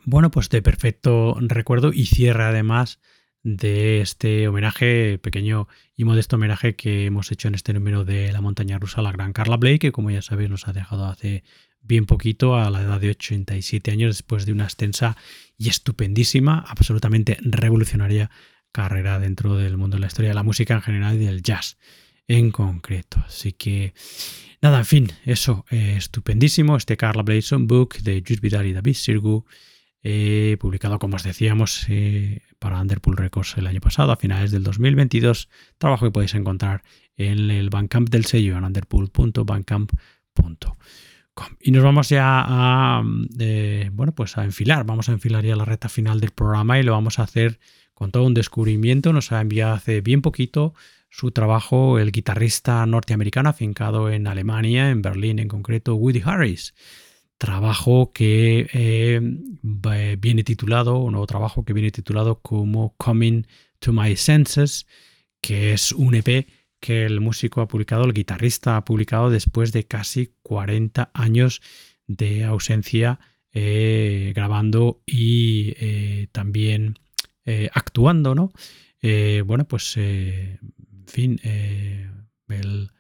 bueno, 0.03 0.33
pues 0.33 0.49
de 0.49 0.63
perfecto 0.63 1.37
recuerdo 1.43 1.93
y 1.93 2.07
cierre 2.07 2.43
además 2.43 2.99
de 3.47 4.01
este 4.01 4.49
homenaje, 4.49 5.19
pequeño 5.19 5.69
y 5.95 6.03
modesto 6.03 6.35
homenaje 6.35 6.75
que 6.75 7.07
hemos 7.07 7.31
hecho 7.31 7.47
en 7.47 7.55
este 7.55 7.73
número 7.73 8.05
de 8.05 8.33
La 8.33 8.41
montaña 8.41 8.77
rusa 8.81 9.03
la 9.03 9.13
gran 9.13 9.33
Carla 9.33 9.57
Blake, 9.57 9.79
que 9.79 9.93
como 9.93 10.11
ya 10.11 10.21
sabéis 10.21 10.51
nos 10.51 10.67
ha 10.67 10.73
dejado 10.73 11.07
hace 11.07 11.45
bien 11.81 12.07
poquito, 12.07 12.57
a 12.57 12.69
la 12.71 12.83
edad 12.83 13.01
de 13.01 13.11
87 13.11 13.93
años, 13.93 14.17
después 14.17 14.47
de 14.47 14.53
una 14.53 14.65
extensa 14.65 15.17
y 15.57 15.69
estupendísima, 15.69 16.65
absolutamente 16.67 17.39
revolucionaria 17.41 18.33
carrera 18.73 19.21
dentro 19.21 19.55
del 19.57 19.77
mundo 19.77 19.97
de 19.97 20.01
la 20.01 20.09
historia 20.09 20.31
de 20.31 20.35
la 20.35 20.43
música 20.43 20.75
en 20.75 20.83
general 20.83 21.15
y 21.15 21.25
del 21.25 21.43
jazz 21.43 21.79
en 22.27 22.51
concreto. 22.51 23.23
Así 23.25 23.53
que, 23.53 23.95
nada, 24.61 24.79
en 24.79 24.87
fin, 24.87 25.13
eso, 25.25 25.65
eh, 25.71 25.95
estupendísimo, 25.97 26.77
este 26.77 26.97
Carla 26.97 27.23
Blazon 27.23 27.69
Book 27.69 27.99
de 27.99 28.25
Jules 28.27 28.41
Vidal 28.41 28.67
y 28.67 28.73
David 28.73 28.95
Sirgu, 28.95 29.47
eh, 30.09 30.57
publicado, 30.61 31.01
como 31.01 31.17
os 31.17 31.25
decíamos, 31.25 31.85
eh, 31.89 32.43
para 32.61 32.81
Underpool 32.81 33.17
Records 33.17 33.57
el 33.57 33.67
año 33.67 33.81
pasado, 33.81 34.13
a 34.13 34.17
finales 34.17 34.53
del 34.53 34.63
2022. 34.63 35.49
Trabajo 35.79 36.07
que 36.07 36.13
podéis 36.13 36.37
encontrar 36.37 36.85
en 37.17 37.51
el 37.51 37.71
Bandcamp 37.71 38.09
del 38.09 38.25
sello, 38.25 38.57
en 38.57 38.63
underpool.bandcamp.com. 38.63 40.77
Y 41.61 41.73
nos 41.73 41.83
vamos 41.83 42.09
ya 42.09 42.45
a, 42.47 43.03
eh, 43.41 43.91
bueno, 43.93 44.15
pues 44.15 44.39
a 44.39 44.45
enfilar. 44.45 44.87
Vamos 44.87 45.09
a 45.09 45.13
enfilar 45.13 45.45
ya 45.45 45.57
la 45.57 45.65
recta 45.65 45.89
final 45.89 46.21
del 46.21 46.31
programa 46.31 46.79
y 46.79 46.85
lo 46.85 46.93
vamos 46.93 47.19
a 47.19 47.25
hacer 47.25 47.59
con 47.93 48.13
todo 48.13 48.23
un 48.23 48.35
descubrimiento. 48.35 49.13
Nos 49.13 49.33
ha 49.33 49.41
enviado 49.41 49.75
hace 49.75 50.03
bien 50.03 50.23
poquito 50.23 50.73
su 51.11 51.33
trabajo 51.33 51.99
el 51.99 52.13
guitarrista 52.13 52.87
norteamericano 52.87 53.49
afincado 53.49 54.09
en 54.09 54.29
Alemania, 54.29 54.89
en 54.89 55.03
Berlín 55.03 55.41
en 55.41 55.49
concreto, 55.49 55.97
Woody 55.97 56.23
Harris 56.25 56.75
trabajo 57.39 58.13
que 58.13 58.69
eh, 58.73 59.21
viene 60.19 60.45
titulado, 60.45 60.99
un 60.99 61.13
nuevo 61.13 61.27
trabajo 61.27 61.65
que 61.65 61.73
viene 61.73 61.91
titulado 61.91 62.41
como 62.41 62.95
Coming 62.97 63.47
to 63.79 63.93
My 63.93 64.17
Senses, 64.17 64.87
que 65.41 65.73
es 65.73 65.93
un 65.93 66.15
EP 66.15 66.47
que 66.81 67.05
el 67.05 67.21
músico 67.21 67.61
ha 67.61 67.69
publicado, 67.69 68.05
el 68.05 68.13
guitarrista 68.13 68.77
ha 68.77 68.85
publicado 68.85 69.31
después 69.31 69.73
de 69.73 69.85
casi 69.85 70.35
40 70.43 71.11
años 71.15 71.63
de 72.07 72.45
ausencia 72.45 73.19
eh, 73.53 74.33
grabando 74.35 75.03
y 75.07 75.75
eh, 75.79 76.29
también 76.33 76.99
actuando, 77.73 78.35
¿no? 78.35 78.51
bueno, 79.45 79.69
pues, 79.69 79.97
en 79.97 80.59
fin, 81.07 81.41
el 81.45 82.91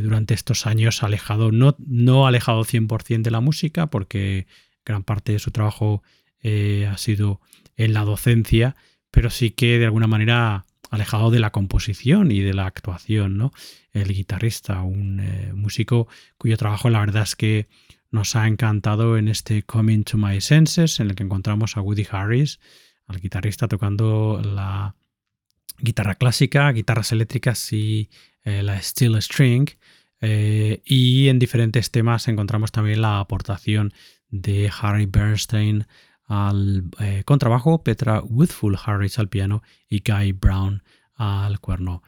durante 0.00 0.34
estos 0.34 0.66
años 0.66 1.02
alejado, 1.02 1.52
no, 1.52 1.76
no 1.78 2.26
alejado 2.26 2.64
100% 2.64 3.22
de 3.22 3.30
la 3.30 3.40
música, 3.40 3.88
porque 3.88 4.46
gran 4.84 5.02
parte 5.02 5.32
de 5.32 5.38
su 5.38 5.50
trabajo 5.50 6.02
eh, 6.42 6.88
ha 6.90 6.96
sido 6.96 7.40
en 7.76 7.92
la 7.92 8.04
docencia, 8.04 8.76
pero 9.10 9.30
sí 9.30 9.50
que 9.50 9.78
de 9.78 9.84
alguna 9.84 10.06
manera 10.06 10.64
alejado 10.90 11.30
de 11.30 11.40
la 11.40 11.50
composición 11.50 12.30
y 12.30 12.40
de 12.40 12.54
la 12.54 12.66
actuación, 12.66 13.38
¿no? 13.38 13.52
El 13.92 14.08
guitarrista, 14.08 14.82
un 14.82 15.20
eh, 15.20 15.52
músico 15.54 16.08
cuyo 16.36 16.56
trabajo 16.56 16.90
la 16.90 17.00
verdad 17.00 17.22
es 17.22 17.36
que 17.36 17.68
nos 18.10 18.36
ha 18.36 18.46
encantado 18.46 19.16
en 19.16 19.28
este 19.28 19.62
Coming 19.62 20.04
to 20.04 20.18
My 20.18 20.40
Senses, 20.40 21.00
en 21.00 21.08
el 21.08 21.14
que 21.14 21.22
encontramos 21.22 21.76
a 21.76 21.80
Woody 21.80 22.06
Harris, 22.10 22.60
al 23.06 23.20
guitarrista 23.20 23.68
tocando 23.68 24.42
la 24.44 24.94
guitarra 25.78 26.14
clásica, 26.14 26.70
guitarras 26.72 27.12
eléctricas 27.12 27.72
y 27.72 28.10
eh, 28.44 28.62
la 28.62 28.80
Steel 28.80 29.20
String. 29.22 29.68
Eh, 30.20 30.82
y 30.84 31.28
en 31.28 31.38
diferentes 31.38 31.90
temas 31.90 32.28
encontramos 32.28 32.70
también 32.72 33.02
la 33.02 33.20
aportación 33.20 33.92
de 34.28 34.70
Harry 34.80 35.06
Bernstein 35.06 35.86
al 36.26 36.84
eh, 37.00 37.22
contrabajo, 37.24 37.82
Petra 37.82 38.20
Woodfull 38.22 38.78
Harris 38.82 39.18
al 39.18 39.28
piano 39.28 39.62
y 39.88 40.00
Guy 40.00 40.32
Brown 40.32 40.82
al 41.14 41.60
cuerno 41.60 42.02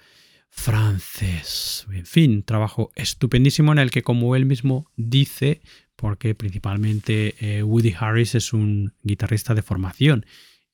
francés. 0.49 1.87
En 1.91 2.07
fin, 2.07 2.43
trabajo 2.45 2.93
estupendísimo 2.95 3.73
en 3.73 3.79
el 3.79 3.91
que, 3.91 4.03
como 4.03 4.37
él 4.37 4.47
mismo 4.47 4.91
dice, 4.97 5.61
porque 5.97 6.35
principalmente 6.35 7.63
Woody 7.65 7.95
Harris 7.99 8.37
es 8.37 8.53
un 8.53 8.95
guitarrista 9.03 9.55
de 9.55 9.63
formación 9.63 10.25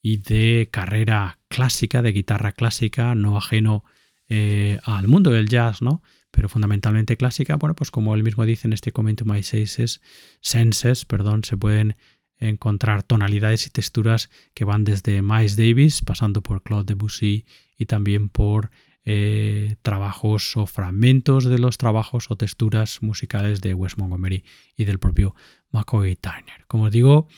y 0.02 0.18
de 0.18 0.68
carrera 0.70 1.38
clásica, 1.48 2.02
de 2.02 2.12
guitarra 2.12 2.52
clásica, 2.52 3.14
no 3.14 3.36
ajeno 3.36 3.84
eh, 4.28 4.78
al 4.84 5.08
mundo 5.08 5.30
del 5.30 5.48
jazz, 5.48 5.82
¿no? 5.82 6.02
Pero 6.30 6.48
fundamentalmente 6.48 7.16
clásica, 7.16 7.56
bueno, 7.56 7.74
pues 7.74 7.90
como 7.90 8.14
él 8.14 8.22
mismo 8.22 8.46
dice 8.46 8.68
en 8.68 8.72
este 8.72 8.92
Comment 8.92 9.22
My 9.22 9.42
Senses, 9.42 10.00
senses 10.40 11.04
perdón, 11.04 11.44
se 11.44 11.56
pueden 11.56 11.96
encontrar 12.38 13.02
tonalidades 13.02 13.66
y 13.66 13.70
texturas 13.70 14.30
que 14.54 14.64
van 14.64 14.84
desde 14.84 15.22
Miles 15.22 15.56
Davis, 15.56 16.02
pasando 16.02 16.42
por 16.42 16.62
Claude 16.62 16.94
Debussy 16.94 17.44
y 17.76 17.86
también 17.86 18.28
por 18.28 18.70
eh, 19.04 19.76
trabajos 19.82 20.56
o 20.56 20.66
fragmentos 20.66 21.44
de 21.44 21.58
los 21.58 21.78
trabajos 21.78 22.30
o 22.30 22.36
texturas 22.36 23.02
musicales 23.02 23.60
de 23.60 23.74
Wes 23.74 23.98
Montgomery 23.98 24.44
y 24.76 24.84
del 24.84 24.98
propio 24.98 25.34
McCoy 25.70 26.16
Tyner. 26.16 26.66
Como 26.66 26.84
os 26.84 26.92
digo, 26.92 27.28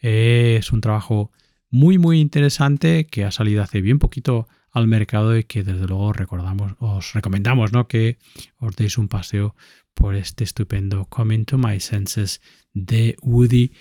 eh, 0.00 0.56
es 0.58 0.72
un 0.72 0.80
trabajo 0.80 1.32
muy 1.70 1.98
muy 1.98 2.20
interesante 2.20 3.06
que 3.06 3.24
ha 3.24 3.30
salido 3.30 3.62
hace 3.62 3.80
bien 3.80 3.98
poquito 3.98 4.48
al 4.70 4.86
mercado 4.86 5.36
y 5.36 5.44
que 5.44 5.64
desde 5.64 5.86
luego 5.86 6.12
recordamos, 6.12 6.74
os 6.78 7.12
recomendamos 7.14 7.72
¿no? 7.72 7.88
que 7.88 8.18
os 8.58 8.76
deis 8.76 8.98
un 8.98 9.08
paseo 9.08 9.54
por 9.94 10.14
este 10.14 10.44
estupendo 10.44 11.06
Coming 11.06 11.44
to 11.44 11.58
My 11.58 11.80
Senses 11.80 12.40
de 12.72 13.16
Woody 13.22 13.72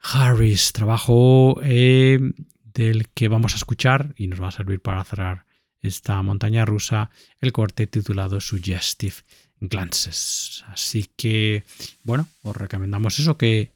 Harris, 0.00 0.72
trabajo 0.72 1.60
eh, 1.62 2.18
del 2.62 3.08
que 3.08 3.28
vamos 3.28 3.54
a 3.54 3.56
escuchar 3.56 4.14
y 4.16 4.26
nos 4.28 4.40
va 4.40 4.48
a 4.48 4.52
servir 4.52 4.80
para 4.80 5.02
cerrar 5.04 5.46
esta 5.80 6.20
montaña 6.22 6.64
rusa, 6.64 7.10
el 7.40 7.52
corte 7.52 7.86
titulado 7.86 8.40
Suggestive 8.40 9.14
Glances. 9.60 10.64
Así 10.68 11.10
que, 11.16 11.64
bueno, 12.02 12.28
os 12.42 12.56
recomendamos 12.56 13.18
eso, 13.18 13.36
que, 13.36 13.72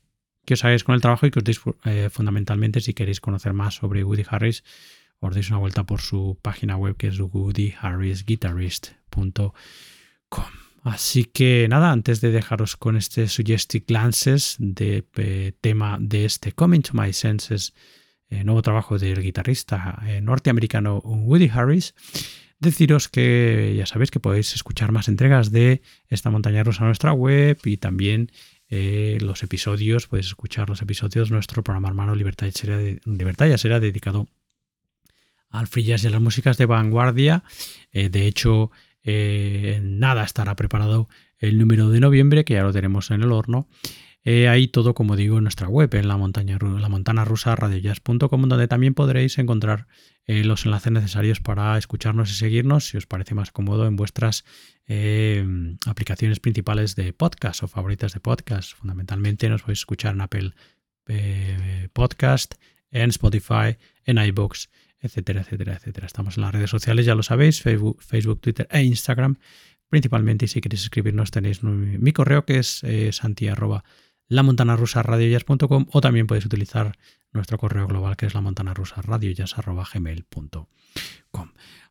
que 0.50 0.54
os 0.54 0.64
hagáis 0.64 0.82
con 0.82 0.96
el 0.96 1.00
trabajo 1.00 1.26
y 1.26 1.30
que 1.30 1.38
os 1.38 1.44
deis 1.44 1.60
eh, 1.84 2.10
fundamentalmente 2.10 2.80
si 2.80 2.92
queréis 2.92 3.20
conocer 3.20 3.52
más 3.52 3.74
sobre 3.74 4.02
Woody 4.02 4.24
Harris, 4.28 4.64
os 5.20 5.32
deis 5.32 5.48
una 5.50 5.60
vuelta 5.60 5.84
por 5.84 6.00
su 6.00 6.36
página 6.42 6.76
web 6.76 6.96
que 6.96 7.06
es 7.06 7.20
woodyharrisguitarist.com. 7.20 9.52
Así 10.82 11.24
que 11.24 11.68
nada, 11.70 11.92
antes 11.92 12.20
de 12.20 12.32
dejaros 12.32 12.76
con 12.76 12.96
este 12.96 13.28
Suggestive 13.28 13.84
Glances 13.86 14.56
de 14.58 15.06
eh, 15.14 15.52
tema 15.60 15.98
de 16.00 16.24
este 16.24 16.50
Coming 16.50 16.82
to 16.82 16.94
My 16.94 17.12
Senses, 17.12 17.72
eh, 18.28 18.42
nuevo 18.42 18.62
trabajo 18.62 18.98
del 18.98 19.22
guitarrista 19.22 20.02
norteamericano 20.20 20.98
Woody 20.98 21.48
Harris, 21.48 21.94
deciros 22.58 23.08
que 23.08 23.76
ya 23.78 23.86
sabéis 23.86 24.10
que 24.10 24.18
podéis 24.18 24.52
escuchar 24.52 24.90
más 24.90 25.06
entregas 25.06 25.52
de 25.52 25.80
esta 26.08 26.28
montaña 26.28 26.64
rusa 26.64 26.82
en 26.82 26.86
nuestra 26.86 27.12
web 27.12 27.56
y 27.64 27.76
también 27.76 28.32
los 28.70 29.42
episodios, 29.42 30.06
podéis 30.06 30.26
escuchar 30.26 30.68
los 30.68 30.80
episodios 30.80 31.28
de 31.28 31.34
nuestro 31.34 31.62
programa 31.62 31.88
hermano 31.88 32.14
Libertad 32.14 32.46
y 32.46 32.52
Será, 32.52 33.58
Será 33.58 33.80
dedicado 33.80 34.28
al 35.50 35.66
free 35.66 35.82
y 35.82 35.92
a 35.92 36.10
las 36.10 36.20
músicas 36.20 36.56
de 36.56 36.66
vanguardia. 36.66 37.42
Eh, 37.92 38.08
de 38.08 38.26
hecho, 38.26 38.70
eh, 39.02 39.80
nada 39.82 40.24
estará 40.24 40.54
preparado 40.56 41.08
el 41.38 41.58
número 41.58 41.90
de 41.90 42.00
noviembre, 42.00 42.44
que 42.44 42.54
ya 42.54 42.62
lo 42.62 42.72
tenemos 42.72 43.10
en 43.10 43.22
el 43.22 43.32
horno. 43.32 43.68
Eh, 44.22 44.48
ahí 44.48 44.68
todo, 44.68 44.94
como 44.94 45.16
digo, 45.16 45.38
en 45.38 45.44
nuestra 45.44 45.68
web, 45.68 45.92
en 45.94 46.06
la 46.06 46.16
montaña, 46.16 46.58
la 46.60 46.88
montana 46.88 47.24
rusa 47.24 47.56
donde 48.48 48.68
también 48.68 48.94
podréis 48.94 49.38
encontrar 49.38 49.86
los 50.26 50.64
enlaces 50.64 50.92
necesarios 50.92 51.40
para 51.40 51.76
escucharnos 51.76 52.30
y 52.30 52.34
seguirnos, 52.34 52.88
si 52.88 52.96
os 52.96 53.06
parece 53.06 53.34
más 53.34 53.50
cómodo, 53.50 53.86
en 53.86 53.96
vuestras 53.96 54.44
aplicaciones 55.86 56.40
principales 56.40 56.94
de 56.96 57.12
podcast 57.12 57.62
o 57.62 57.68
favoritas 57.68 58.12
de 58.12 58.20
podcast. 58.20 58.74
Fundamentalmente 58.74 59.48
nos 59.48 59.62
podéis 59.62 59.80
escuchar 59.80 60.14
en 60.14 60.20
Apple 60.20 60.52
Podcast, 61.92 62.54
en 62.90 63.10
Spotify, 63.10 63.76
en 64.04 64.18
iBox 64.18 64.68
etcétera, 65.00 65.40
etcétera, 65.40 65.74
etcétera. 65.74 66.06
Estamos 66.06 66.36
en 66.36 66.42
las 66.42 66.52
redes 66.52 66.70
sociales, 66.70 67.06
ya 67.06 67.14
lo 67.14 67.22
sabéis, 67.22 67.62
Facebook, 67.62 68.40
Twitter 68.40 68.68
e 68.70 68.82
Instagram. 68.82 69.36
Principalmente, 69.88 70.46
si 70.46 70.60
queréis 70.60 70.82
escribirnos, 70.82 71.30
tenéis 71.30 71.62
mi 71.62 72.12
correo 72.12 72.44
que 72.44 72.58
es 72.58 72.84
eh, 72.84 73.10
rusa 74.76 75.02
o 75.90 76.00
también 76.00 76.26
puedes 76.26 76.44
utilizar 76.46 76.96
nuestro 77.32 77.58
correo 77.58 77.86
global 77.86 78.16
que 78.16 78.26
es 78.26 78.34
la 78.34 78.40
montana 78.40 78.74
rusa 78.74 79.02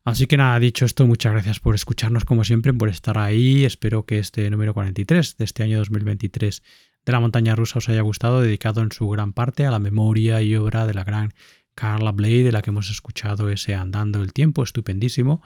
Así 0.04 0.26
que 0.26 0.36
nada, 0.36 0.58
dicho 0.58 0.84
esto, 0.84 1.06
muchas 1.06 1.32
gracias 1.32 1.60
por 1.60 1.74
escucharnos 1.74 2.24
como 2.24 2.44
siempre, 2.44 2.72
por 2.72 2.88
estar 2.88 3.18
ahí. 3.18 3.64
Espero 3.64 4.04
que 4.04 4.18
este 4.18 4.48
número 4.50 4.72
43 4.72 5.36
de 5.36 5.44
este 5.44 5.62
año 5.62 5.78
2023 5.78 6.62
de 7.04 7.12
la 7.12 7.20
montaña 7.20 7.54
rusa 7.54 7.78
os 7.78 7.88
haya 7.88 8.00
gustado, 8.00 8.40
dedicado 8.40 8.82
en 8.82 8.92
su 8.92 9.08
gran 9.08 9.32
parte 9.32 9.66
a 9.66 9.70
la 9.70 9.78
memoria 9.78 10.42
y 10.42 10.56
obra 10.56 10.86
de 10.86 10.94
la 10.94 11.04
gran 11.04 11.32
Carla 11.74 12.12
Bley, 12.12 12.42
de 12.42 12.52
la 12.52 12.62
que 12.62 12.70
hemos 12.70 12.90
escuchado 12.90 13.50
ese 13.50 13.74
Andando 13.74 14.22
el 14.22 14.32
Tiempo, 14.32 14.62
estupendísimo. 14.62 15.42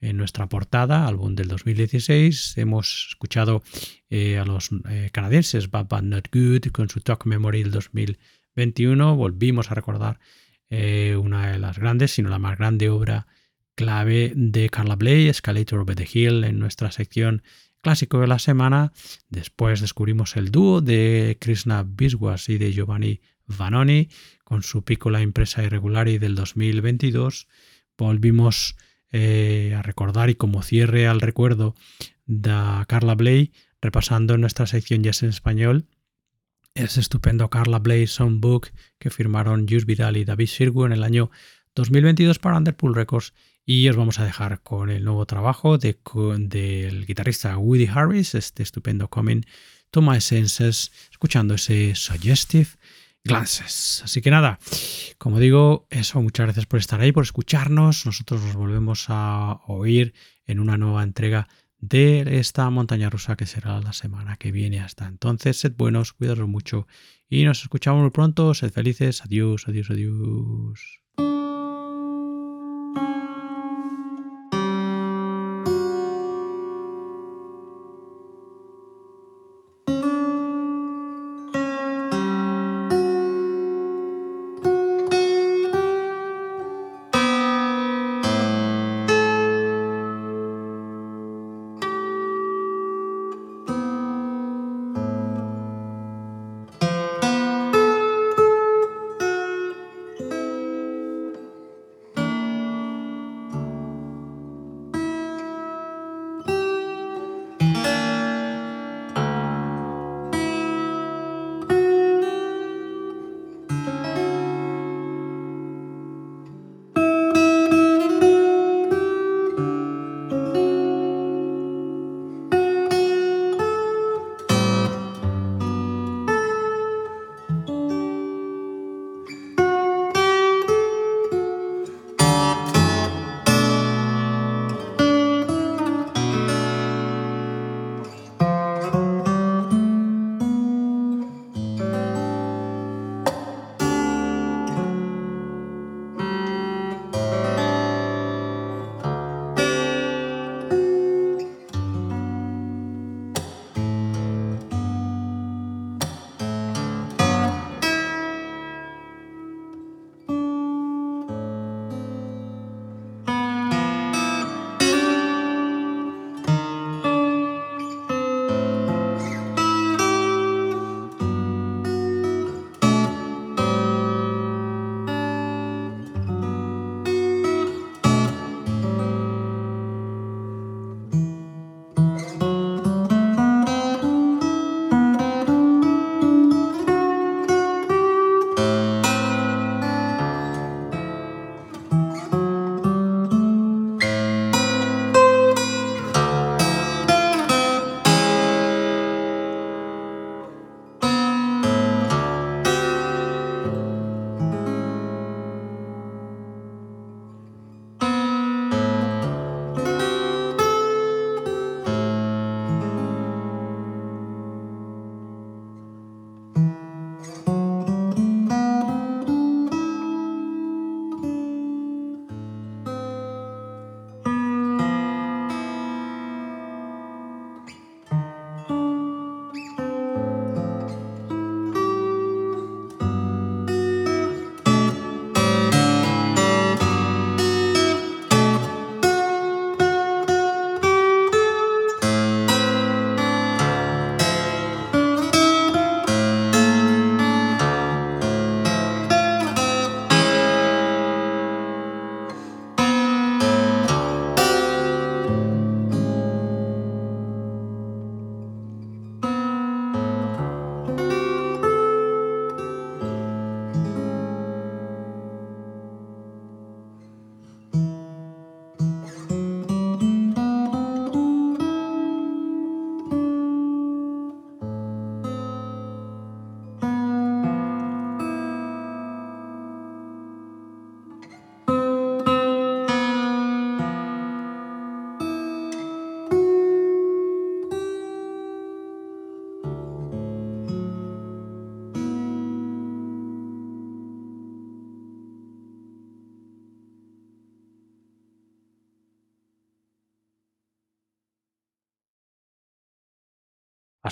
En 0.00 0.18
nuestra 0.18 0.46
portada, 0.48 1.06
álbum 1.06 1.34
del 1.34 1.48
2016, 1.48 2.58
hemos 2.58 3.08
escuchado 3.10 3.62
eh, 4.10 4.38
a 4.38 4.44
los 4.44 4.68
eh, 4.90 5.08
canadienses 5.10 5.70
Bad 5.70 5.88
Bad 5.88 6.02
Not 6.02 6.28
Good 6.32 6.70
con 6.70 6.90
su 6.90 7.00
Talk 7.00 7.24
Memory 7.24 7.62
del 7.62 7.72
2021. 8.56 9.16
Volvimos 9.16 9.70
a 9.70 9.74
recordar 9.74 10.18
eh, 10.70 11.16
una 11.16 11.52
de 11.52 11.58
las 11.58 11.78
grandes, 11.78 12.12
sino 12.12 12.28
la 12.28 12.38
más 12.38 12.58
grande 12.58 12.88
obra 12.88 13.26
clave 13.74 14.32
de 14.34 14.68
Carla 14.70 14.96
Bley, 14.96 15.28
Escalator 15.28 15.80
over 15.80 15.94
the 15.94 16.08
Hill, 16.10 16.44
en 16.44 16.58
nuestra 16.58 16.90
sección 16.90 17.42
clásico 17.82 18.18
de 18.20 18.26
la 18.26 18.38
semana. 18.38 18.92
Después 19.28 19.80
descubrimos 19.80 20.36
el 20.36 20.50
dúo 20.50 20.80
de 20.80 21.36
Krishna 21.40 21.84
Biswas 21.86 22.48
y 22.48 22.58
de 22.58 22.72
Giovanni 22.72 23.20
Vanoni 23.46 24.08
con 24.44 24.62
su 24.62 24.82
Piccola 24.82 25.20
Impresa 25.20 25.62
Irregulari 25.62 26.18
del 26.18 26.34
2022. 26.34 27.46
Volvimos 27.98 28.76
eh, 29.12 29.74
a 29.76 29.82
recordar 29.82 30.30
y 30.30 30.34
como 30.34 30.62
cierre 30.62 31.06
al 31.06 31.20
recuerdo 31.20 31.74
de 32.24 32.50
Carla 32.88 33.14
Bley, 33.14 33.52
repasando 33.80 34.36
nuestra 34.36 34.66
sección 34.66 35.02
Jazz 35.02 35.22
en 35.22 35.28
Español, 35.28 35.86
ese 36.76 37.00
estupendo 37.00 37.50
Carla 37.50 37.78
Bley 37.78 38.06
Songbook 38.06 38.68
que 38.98 39.10
firmaron 39.10 39.66
Jus 39.68 39.86
Vidal 39.86 40.16
y 40.16 40.24
David 40.24 40.46
Sirgu 40.46 40.84
en 40.84 40.92
el 40.92 41.02
año 41.02 41.30
2022 41.74 42.38
para 42.38 42.56
Underpool 42.56 42.94
Records 42.94 43.32
y 43.64 43.88
os 43.88 43.96
vamos 43.96 44.20
a 44.20 44.24
dejar 44.24 44.62
con 44.62 44.90
el 44.90 45.04
nuevo 45.04 45.26
trabajo 45.26 45.78
de, 45.78 45.98
del 46.38 47.06
guitarrista 47.06 47.56
Woody 47.58 47.88
Harris, 47.92 48.34
este 48.34 48.62
estupendo 48.62 49.08
Coming 49.08 49.42
to 49.90 50.02
My 50.02 50.20
Senses, 50.20 50.92
escuchando 51.10 51.54
ese 51.54 51.94
Suggestive 51.94 52.68
Glances. 53.24 54.02
Así 54.04 54.20
que 54.20 54.30
nada, 54.30 54.60
como 55.18 55.40
digo, 55.40 55.86
eso, 55.90 56.22
muchas 56.22 56.46
gracias 56.46 56.66
por 56.66 56.78
estar 56.78 57.00
ahí, 57.00 57.10
por 57.10 57.24
escucharnos. 57.24 58.06
Nosotros 58.06 58.42
nos 58.42 58.54
volvemos 58.54 59.06
a 59.08 59.60
oír 59.66 60.14
en 60.46 60.60
una 60.60 60.76
nueva 60.76 61.02
entrega 61.02 61.48
de 61.88 62.38
esta 62.38 62.68
montaña 62.70 63.10
rusa 63.10 63.36
que 63.36 63.46
será 63.46 63.80
la 63.80 63.92
semana 63.92 64.36
que 64.36 64.52
viene. 64.52 64.80
Hasta 64.80 65.06
entonces, 65.06 65.58
sed 65.60 65.74
buenos, 65.76 66.12
cuidaros 66.12 66.48
mucho 66.48 66.86
y 67.28 67.44
nos 67.44 67.62
escuchamos 67.62 68.02
muy 68.02 68.10
pronto. 68.10 68.54
Sed 68.54 68.72
felices. 68.72 69.22
Adiós, 69.24 69.68
adiós, 69.68 69.90
adiós. 69.90 71.05